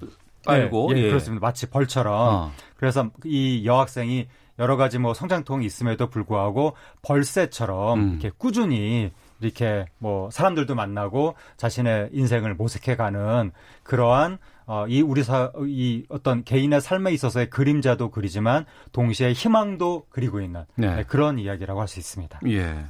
[0.44, 0.90] 빨고.
[0.92, 1.08] 예, 예, 예.
[1.08, 1.46] 그렇습니다.
[1.46, 2.12] 마치 벌처럼.
[2.14, 2.52] 어.
[2.76, 8.10] 그래서 이 여학생이 여러 가지 뭐 성장통이 있음에도 불구하고 벌새처럼 음.
[8.12, 9.10] 이렇게 꾸준히
[9.40, 13.50] 이렇게 뭐 사람들도 만나고 자신의 인생을 모색해가는
[13.82, 20.40] 그러한 어, 이 우리 사, 이 어떤 개인의 삶에 있어서의 그림자도 그리지만 동시에 희망도 그리고
[20.40, 20.96] 있는 네.
[20.96, 22.40] 네, 그런 이야기라고 할 수 있습니다.
[22.46, 22.86] 예.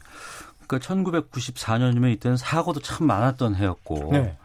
[0.79, 4.11] 그러니까 1994년이면 이때는 사고도 참 많았던 해였고.
[4.12, 4.37] 네.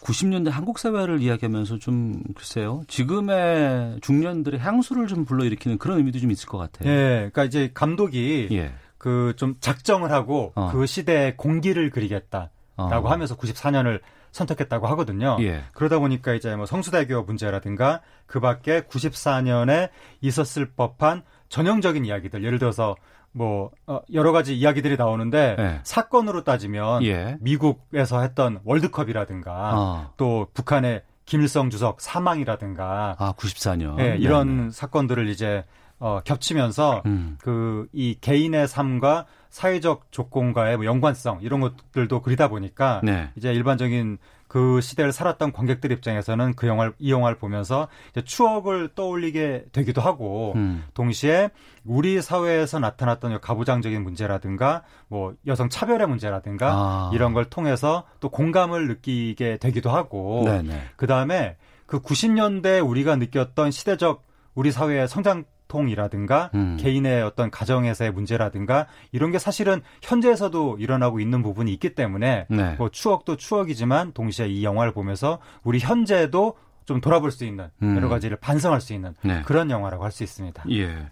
[0.00, 2.82] 90년대 한국 사회를 이야기하면서 좀 글쎄요.
[2.86, 6.88] 지금의 중년들의 향수를 좀 불러일으키는 그런 의미도 좀 있을 것 같아요.
[6.88, 8.72] 예, 그러니까 이제 감독이 예.
[8.96, 10.70] 그좀 작정을 하고 어.
[10.72, 13.10] 그 시대의 공기를 그리겠다라고 어.
[13.10, 15.36] 하면서 94년을 선택했다고 하거든요.
[15.40, 15.64] 예.
[15.72, 19.90] 그러다 보니까 이제 뭐 성수대교 문제라든가 그 밖에 94년에
[20.20, 22.94] 있었을 법한 전형적인 이야기들 예를 들어서
[23.38, 25.80] 뭐 어, 여러 가지 이야기들이 나오는데 네.
[25.84, 27.36] 사건으로 따지면 예.
[27.40, 34.00] 미국에서 했던 월드컵이라든가 아, 또 북한의 김일성 주석 사망이라든가 아 94년.
[34.00, 35.64] 예, 이런 사건들을 이제
[36.00, 37.38] 어, 겹치면서 음.
[37.40, 43.30] 그이 개인의 삶과 사회적 조건과의 뭐 연관성 이런 것들도 그리다 보니까 네.
[43.36, 44.18] 이제 일반적인
[44.48, 47.88] 그 시대를 살았던 관객들 입장에서는 그 영화를 이 영화를 보면서
[48.24, 50.84] 추억을 떠올리게 되기도 하고 음.
[50.94, 51.50] 동시에
[51.84, 57.10] 우리 사회에서 나타났던 이 가부장적인 문제라든가 뭐 여성 차별의 문제라든가 아.
[57.14, 60.82] 이런 걸 통해서 또 공감을 느끼게 되기도 하고 네네.
[60.96, 66.76] 그 다음에 그 90년대 우리가 느꼈던 시대적 우리 사회의 성장 통이라든가 음.
[66.80, 72.74] 개인의 어떤 가정에서의 문제라든가 이런 게 사실은 현재에서도 일어나고 있는 부분이 있기 때문에 네.
[72.78, 76.56] 뭐 추억도 추억이지만 동시에 이 영화를 보면서 우리 현재도
[76.86, 77.96] 좀 돌아볼 수 있는 음.
[77.96, 79.42] 여러 가지를 반성할 수 있는 네.
[79.44, 80.64] 그런 영화라고 할 수 있습니다.
[80.70, 81.10] 예.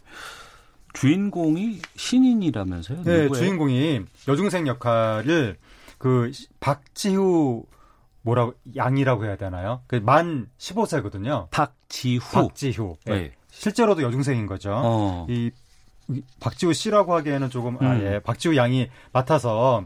[0.95, 3.03] 주인공이 신인이라면서요?
[3.03, 3.33] 네, 누구예요?
[3.35, 5.59] 주인공이 여중생 역할을
[5.99, 7.65] 그 시- 박지후
[8.23, 9.83] 뭐라고 양이라고 해야 되나요?
[9.87, 11.49] 그 만 15세거든요.
[11.51, 12.49] 박지후.
[12.49, 12.97] 박지후.
[13.09, 13.11] 예.
[13.13, 13.33] 네.
[13.59, 14.73] 실제로도 여중생인 거죠.
[14.75, 15.27] 어.
[15.29, 15.51] 이,
[16.09, 18.03] 이 박지우 씨라고 하기에는 조금 아 음.
[18.03, 18.19] 예.
[18.21, 19.85] 박지우 양이 맡아서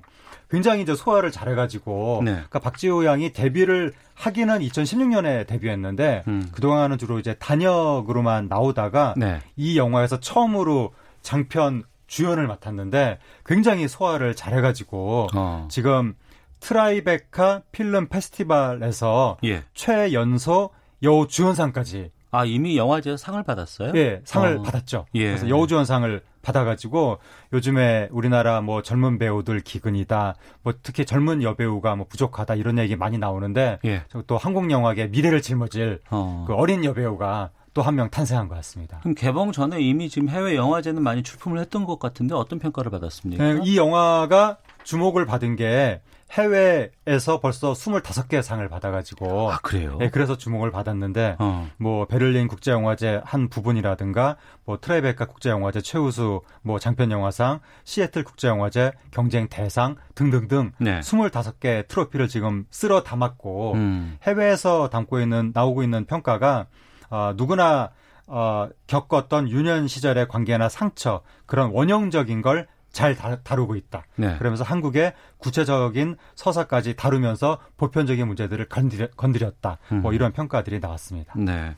[0.51, 2.33] 굉장히 이제 소화를 잘해가지고 네.
[2.33, 6.49] 그러니까 박지우 양이 데뷔를 하기는 2016년에 데뷔했는데 음.
[6.53, 9.41] 그 동안은 주로 이제 단역으로만 나오다가 네.
[9.57, 10.93] 이 영화에서 처음으로
[11.23, 15.69] 장편 주연을 맡았는데 굉장히 소화를 잘해가지고 어.
[15.71, 16.15] 지금
[16.59, 19.63] 트라이베카 필름 페스티벌에서 예.
[19.75, 20.71] 최연소
[21.03, 23.93] 여우 주연상까지 아, 이미 영화제 상을 받았어요?
[23.97, 24.63] 예, 상을 어.
[24.63, 25.07] 받았죠.
[25.15, 25.27] 예.
[25.27, 27.19] 그래서 여우주연상을 받아가지고
[27.53, 33.19] 요즘에 우리나라 뭐 젊은 배우들 기근이다, 뭐 특히 젊은 여배우가 뭐 부족하다 이런 얘기 많이
[33.19, 34.05] 나오는데 예.
[34.27, 36.45] 또 한국 영화계 미래를 짊어질 어.
[36.47, 38.99] 그 어린 여배우가 또 한 명 탄생한 것 같습니다.
[39.01, 43.43] 그럼 개봉 전에 이미 지금 해외 영화제는 많이 출품을 했던 것 같은데 어떤 평가를 받았습니까?
[43.45, 46.01] 네, 이 영화가 주목을 받은 게
[46.33, 49.97] 해외에서 벌써 25개 상을 받아가지고 아, 그래요?
[49.99, 51.69] 네, 그래서 주목을 받았는데 어.
[51.77, 59.97] 뭐 베를린 국제영화제 한 부분이라든가 뭐 트라이베카 국제영화제 최우수 뭐 장편영화상, 시애틀 국제영화제 경쟁 대상
[60.15, 61.01] 등등등 네.
[61.01, 64.19] 25개 트로피를 지금 쓸어 담았고 음.
[64.23, 66.67] 해외에서 담고 있는 나오고 있는 평가가
[67.11, 67.91] 어, 누구나
[68.27, 74.05] 어, 겪었던 유년 시절의 관계나 상처 그런 원형적인 걸 잘 다루고 있다.
[74.17, 74.37] 네.
[74.39, 79.79] 그러면서 한국의 구체적인 서사까지 다루면서 보편적인 문제들을 건드려, 건드렸다.
[80.03, 80.15] 뭐 음.
[80.15, 81.35] 이런 평가들이 나왔습니다.
[81.37, 81.75] 네.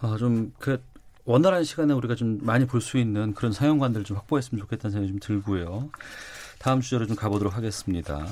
[0.00, 0.82] 아, 좀, 그,
[1.24, 5.20] 원활한 시간에 우리가 좀 많이 볼 수 있는 그런 사용관들 좀 확보했으면 좋겠다는 생각이 좀
[5.20, 5.90] 들고요.
[6.58, 8.24] 다음 주제로 좀 가보도록 하겠습니다.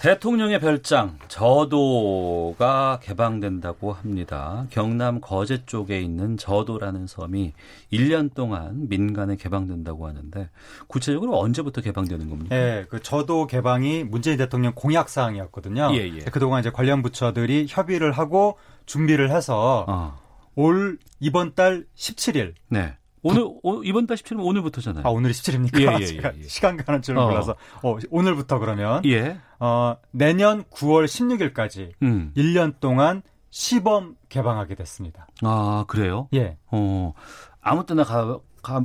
[0.00, 4.64] 대통령의 별장 저도가 개방된다고 합니다.
[4.70, 7.52] 경남 거제 쪽에 있는 저도라는 섬이
[7.92, 10.48] 1년 동안 민간에 개방된다고 하는데
[10.86, 12.56] 구체적으로 언제부터 개방되는 겁니까?
[12.56, 15.90] 예, 그 저도 개방이 문재인 대통령 공약 사항이었거든요.
[15.92, 16.20] 예, 예.
[16.32, 20.18] 그동안 이제 관련 부처들이 협의를 하고 준비를 해서 어.
[20.54, 22.96] 올 이번 달 17일 네.
[23.22, 25.06] 오늘 오, 이번 달 17일 오늘부터잖아요.
[25.06, 25.80] 아 오늘이 17일입니까?
[25.80, 26.42] 예, 예, 제가 예, 예.
[26.48, 27.26] 시간 가는 줄 어.
[27.28, 29.38] 몰라서 어, 오늘부터 그러면 예.
[29.58, 32.32] 어, 내년 9월 16일까지 음.
[32.36, 35.26] 1년 동안 시범 개방하게 됐습니다.
[35.42, 36.28] 아, 그래요?
[36.34, 36.56] 예.
[36.70, 37.12] 어.
[37.60, 38.80] 아무 때나 가, 가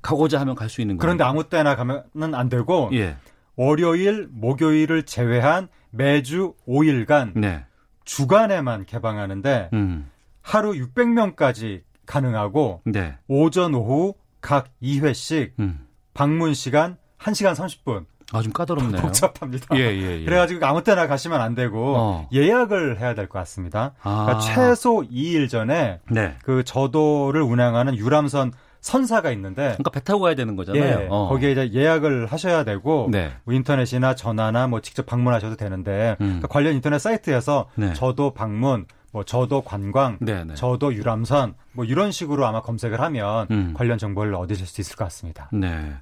[0.00, 1.00] 가고자 하면 갈 수 있는 거예요.
[1.00, 3.16] 그런데 아무 때나 가면은 안 되고 예.
[3.56, 7.64] 월요일, 목요일을 제외한 매주 5일간 네.
[8.04, 10.10] 주간에만 개방하는데 음.
[10.42, 13.16] 하루 600명까지 가능하고 네.
[13.28, 15.86] 오전 오후 각 2회씩 음.
[16.12, 18.04] 방문 시간 1시간 30분.
[18.32, 19.00] 아, 좀 까다롭네요.
[19.02, 19.76] 복잡합니다.
[19.76, 20.24] 예, 예, 예.
[20.24, 22.28] 그래가지고 아무 때나 가시면 안 되고 어.
[22.32, 23.92] 예약을 해야 될 것 같습니다.
[24.02, 24.24] 아.
[24.26, 26.36] 그러니까 최소 2일 전에 네.
[26.42, 30.84] 그 저도를 운항하는 유람선 선사가 있는데 그러니까 배 타고 가야 되는 거잖아요.
[30.84, 31.28] 예, 어.
[31.28, 33.32] 거기에 이제 예약을 하셔야 되고 네.
[33.44, 36.26] 뭐 인터넷이나 전화나 뭐 직접 방문하셔도 되는데 음.
[36.26, 37.92] 그러니까 관련 인터넷 사이트에서 네.
[37.94, 40.56] 저도 방문, 뭐 저도 관광, 네, 네.
[40.56, 43.72] 저도 유람선 뭐 이런 식으로 아마 검색을 하면 음.
[43.72, 45.48] 관련 정보를 얻으실 수 있을 것 같습니다.
[45.52, 45.94] 네.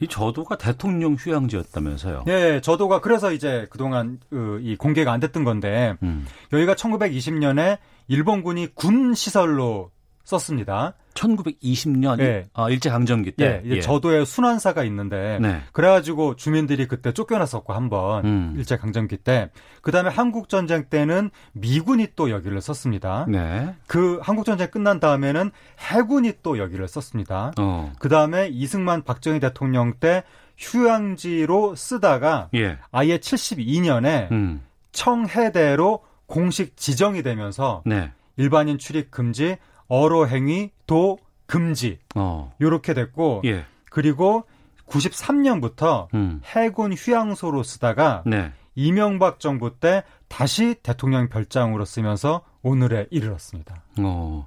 [0.00, 2.24] 이 저도가 대통령 휴양지였다면서요.
[2.26, 6.26] 예, 저도가 그래서 이제 그동안 그, 이 공개가 안 됐던 건데 음.
[6.52, 9.90] 여기가 1920년에 일본군이 군 시설로
[10.24, 10.92] 썼습니다.
[11.14, 12.46] 1920년 예.
[12.52, 13.62] 아, 일제 강점기 때.
[13.64, 15.60] 예, 이제 저도에 순환사가 있는데 네.
[15.72, 18.54] 그래가지고 주민들이 그때 쫓겨났었고 한번 음.
[18.56, 19.50] 일제 강점기 때
[19.82, 23.26] 그다음에 한국 전쟁 때는 미군이 또 여기를 썼습니다.
[23.28, 23.74] 네.
[23.86, 27.52] 그 한국 전쟁 끝난 다음에는 해군이 또 여기를 썼습니다.
[27.58, 27.92] 어.
[27.98, 30.24] 그다음에 이승만 박정희 대통령 때
[30.58, 32.78] 휴양지로 쓰다가 예.
[32.90, 34.62] 아예 72년에 음.
[34.92, 38.12] 청해대로 공식 지정이 되면서 네.
[38.36, 39.56] 일반인 출입 금지,
[39.90, 42.54] 어로 행위 도 금지 어.
[42.60, 43.66] 요렇게 됐고 예.
[43.90, 44.44] 그리고
[44.86, 46.40] 93년부터 음.
[46.44, 48.52] 해군 휴양소로 쓰다가 네.
[48.76, 53.82] 이명박 정부 때 다시 대통령 별장으로 쓰면서 오늘에 이르렀습니다.
[53.98, 54.46] 어.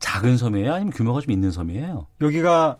[0.00, 0.74] 작은 섬이에요?
[0.74, 2.06] 아니면 규모가 좀 있는 섬이에요?
[2.20, 2.76] 여기가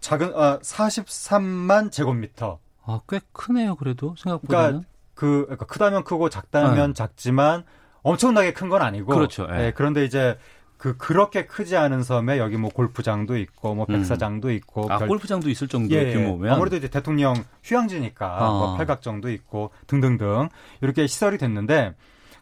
[0.00, 2.58] 작은 아 43만 제곱미터.
[2.84, 4.68] 아, 꽤 크네요, 그래도 생각보다는.
[4.70, 6.94] 그러니까 그 그러니까 크다면 크고 작다면 네.
[6.94, 7.64] 작지만
[8.02, 9.66] 엄청나게 큰 건 아니고 그렇죠, 예.
[9.66, 10.38] 예, 그런데 이제
[10.80, 13.96] 그 그렇게 크지 않은 섬에 여기 뭐 골프장도 있고 뭐 음.
[13.96, 16.14] 백사장도 있고 아, 별- 골프장도 있을 정도의 예, 예.
[16.14, 18.48] 규모면 아무래도 이제 대통령 휴양지니까 아.
[18.48, 20.48] 뭐 팔각정도 있고 등등등
[20.80, 21.94] 이렇게 시설이 됐는데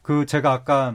[0.02, 0.94] 그 제가 아까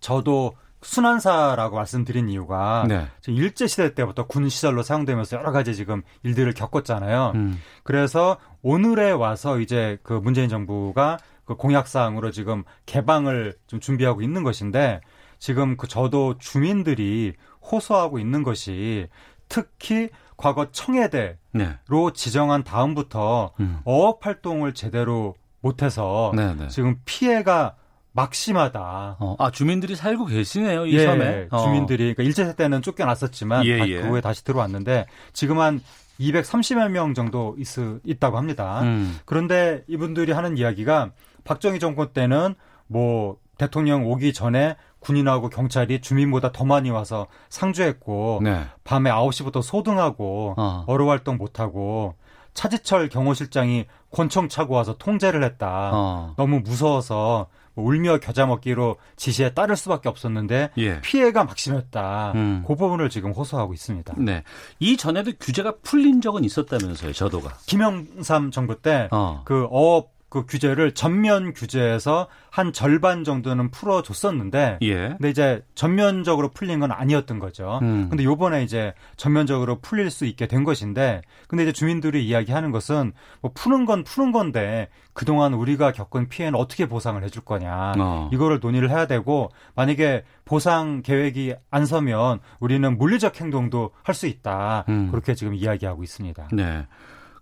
[0.00, 3.06] 저도 순환사라고 말씀드린 이유가 네.
[3.28, 7.32] 일제 시대 때부터 군 시설로 사용되면서 여러 가지 지금 일들을 겪었잖아요.
[7.36, 7.60] 음.
[7.84, 14.42] 그래서 오늘에 와서 이제 그 문재인 정부가 그 공약 사항으로 지금 개방을 좀 준비하고 있는
[14.42, 15.00] 것인데
[15.42, 17.32] 지금 그 저도 주민들이
[17.68, 19.08] 호소하고 있는 것이
[19.48, 21.76] 특히 과거 청해대로 네.
[22.14, 23.80] 지정한 다음부터 음.
[23.84, 26.68] 어업 활동을 제대로 못해서 네, 네.
[26.68, 27.74] 지금 피해가
[28.12, 29.16] 막심하다.
[29.18, 31.48] 어, 아, 주민들이 살고 계시네요, 이 예, 섬에.
[31.50, 31.64] 어.
[31.64, 34.00] 주민들이 그러니까 일제 때는 쫓겨났었지만 예, 다- 예.
[34.00, 35.80] 그 후에 다시 들어왔는데 지금 한
[36.20, 37.66] 230여 명 정도 있,
[38.04, 38.82] 있다고 합니다.
[38.82, 39.18] 음.
[39.24, 41.10] 그런데 이분들이 하는 이야기가
[41.42, 42.54] 박정희 정권 때는
[42.86, 48.64] 뭐 대통령 오기 전에 군인하고 경찰이 주민보다 더 많이 와서 상주했고 네.
[48.82, 50.84] 밤에 9시부터 소등하고 어.
[50.88, 52.16] 어로 활동 못 하고
[52.54, 55.90] 차지철 경호실장이 권총 차고 와서 통제를 했다.
[55.92, 56.34] 어.
[56.36, 61.00] 너무 무서워서 뭐 울며 겨자 먹기로 지시에 따를 수밖에 없었는데 예.
[61.00, 62.32] 피해가 막심했다.
[62.34, 62.64] 음.
[62.66, 64.14] 그 부분을 지금 호소하고 있습니다.
[64.18, 64.42] 네.
[64.80, 67.58] 이 전에도 규제가 풀린 적은 있었다면서요, 저도가.
[67.66, 69.42] 김영삼 정부 때 어.
[69.44, 75.08] 그 어 업 그 규제를 전면 규제해서 한 절반 정도는 풀어줬었는데 예.
[75.08, 77.80] 근데 이제 전면적으로 풀린 건 아니었던 거죠.
[77.82, 78.08] 음.
[78.08, 83.12] 근데 요번에 이제 전면적으로 풀릴 수 있게 된 것인데 근데 이제 주민들이 이야기하는 것은
[83.42, 87.92] 뭐 푸는 건 푸는 건데 그동안 우리가 겪은 피해는 어떻게 보상을 해줄 거냐.
[87.98, 88.30] 어.
[88.32, 94.86] 이거를 논의를 해야 되고 만약에 보상 계획이 안 서면 우리는 물리적 행동도 할 수 있다.
[94.88, 95.10] 음.
[95.10, 96.48] 그렇게 지금 이야기하고 있습니다.
[96.52, 96.86] 네.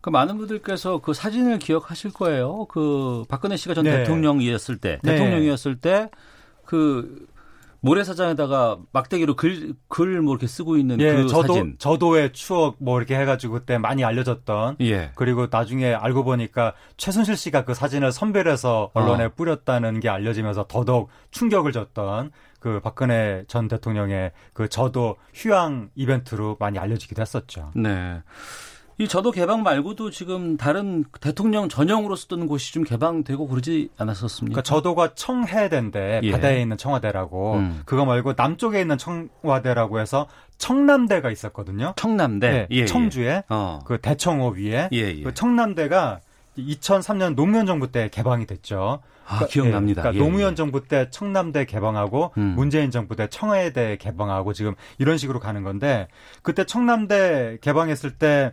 [0.00, 2.66] 그 많은 분들께서 그 사진을 기억하실 거예요.
[2.66, 3.98] 그 박근혜 씨가 전 네.
[3.98, 5.12] 대통령이었을 때, 네.
[5.12, 6.08] 대통령이었을 때
[6.70, 7.26] 그
[7.80, 11.74] 모래사장에다가 막대기로 글, 글 뭐 이렇게 쓰고 있는 예, 그 저도 사진.
[11.78, 15.10] 저도의 추억 뭐 이렇게 해가지고 그때 많이 알려졌던 예.
[15.16, 19.28] 그리고 나중에 알고 보니까 최순실 씨가 그 사진을 선별해서 언론에 어.
[19.34, 22.30] 뿌렸다는 게 알려지면서 더더욱 충격을 줬던
[22.60, 27.72] 그 박근혜 전 대통령의 그 저도 휴양 이벤트로 많이 알려지기도 했었죠.
[27.74, 28.22] 네.
[29.00, 34.52] 이 저도 개방 말고도 지금 다른 대통령 전용으로 쓰던 곳이 좀 개방되고 그러지 않았었습니까?
[34.52, 36.30] 그러니까 저도가 청해대인데 예.
[36.30, 37.82] 바다에 있는 청와대라고 음.
[37.86, 40.26] 그거 말고 남쪽에 있는 청와대라고 해서
[40.58, 41.94] 청남대가 있었거든요.
[41.96, 42.84] 청남대, 네, 예, 예.
[42.84, 43.78] 청주에 어.
[43.86, 45.22] 그 대청호 위에 예, 예.
[45.22, 46.20] 그 청남대가
[46.58, 49.00] 2003년 노무현 정부 때 개방이 됐죠.
[49.26, 50.02] 아, 기억납니다.
[50.02, 50.54] 그러니까 예, 노무현 예.
[50.56, 52.52] 정부 때 청남대 개방하고 음.
[52.54, 56.08] 문재인 정부 때 청해대 개방하고 지금 이런 식으로 가는 건데
[56.42, 58.52] 그때 청남대 개방했을 때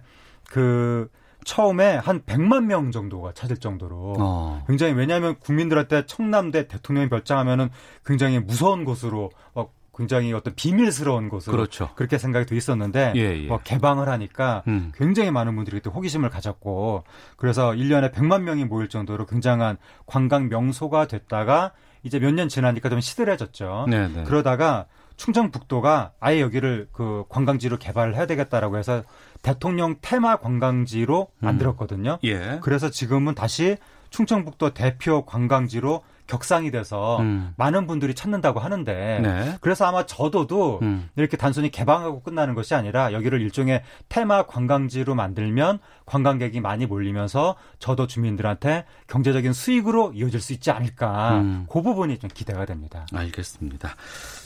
[0.49, 1.09] 그
[1.45, 4.63] 처음에 한 100만 명 정도가 찾을 정도로 어.
[4.67, 7.69] 굉장히 왜냐하면 국민들한테 청남대 대통령이 별장하면은
[8.05, 11.89] 굉장히 무서운 곳으로 막 굉장히 어떤 비밀스러운 곳으로 그렇죠.
[11.95, 13.47] 그렇게 생각이 돼 있었는데 예, 예.
[13.47, 14.91] 뭐 개방을 하니까 음.
[14.93, 17.03] 굉장히 많은 분들이 또 호기심을 가졌고
[17.35, 21.71] 그래서 1년에 100만 명이 모일 정도로 굉장한 관광 명소가 됐다가
[22.03, 23.85] 이제 몇 년 지나니까 좀 시들해졌죠.
[23.89, 24.23] 네, 네.
[24.23, 24.85] 그러다가
[25.15, 29.03] 충청북도가 아예 여기를 그 관광지로 개발을 해야 되겠다라고 해서
[29.41, 31.45] 대통령 테마 관광지로 음.
[31.45, 32.19] 만들었거든요.
[32.23, 32.59] 예.
[32.61, 33.77] 그래서 지금은 다시
[34.09, 37.53] 충청북도 대표 관광지로 격상이 돼서 음.
[37.57, 39.57] 많은 분들이 찾는다고 하는데 네.
[39.61, 41.09] 그래서 아마 저도도 음.
[41.15, 48.07] 이렇게 단순히 개방하고 끝나는 것이 아니라 여기를 일종의 테마 관광지로 만들면 관광객이 많이 몰리면서 저도
[48.07, 51.65] 주민들한테 경제적인 수익으로 이어질 수 있지 않을까 음.
[51.69, 53.05] 그 부분이 좀 기대가 됩니다.
[53.13, 53.95] 알겠습니다.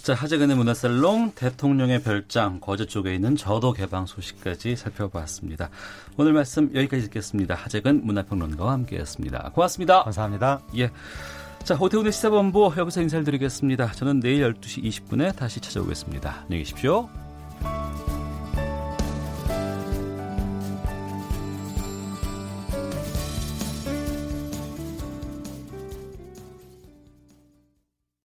[0.03, 5.69] 자, 하재근의 문화살롱 대통령의 별장 거제 쪽에 있는 저도 개방 소식까지 살펴봤습니다.
[6.17, 7.55] 오늘 말씀 여기까지 듣겠습니다.
[7.55, 9.51] 하재근 문화평론가와 함께했습니다.
[9.53, 10.03] 고맙습니다.
[10.03, 10.61] 감사합니다.
[10.77, 10.91] 예.
[11.63, 13.91] 자, 호태훈의 시사본부 여기서 인사를 드리겠습니다.
[13.91, 16.41] 저는 내일 12시 20분에 다시 찾아오겠습니다.
[16.43, 17.07] 안녕히 계십시오.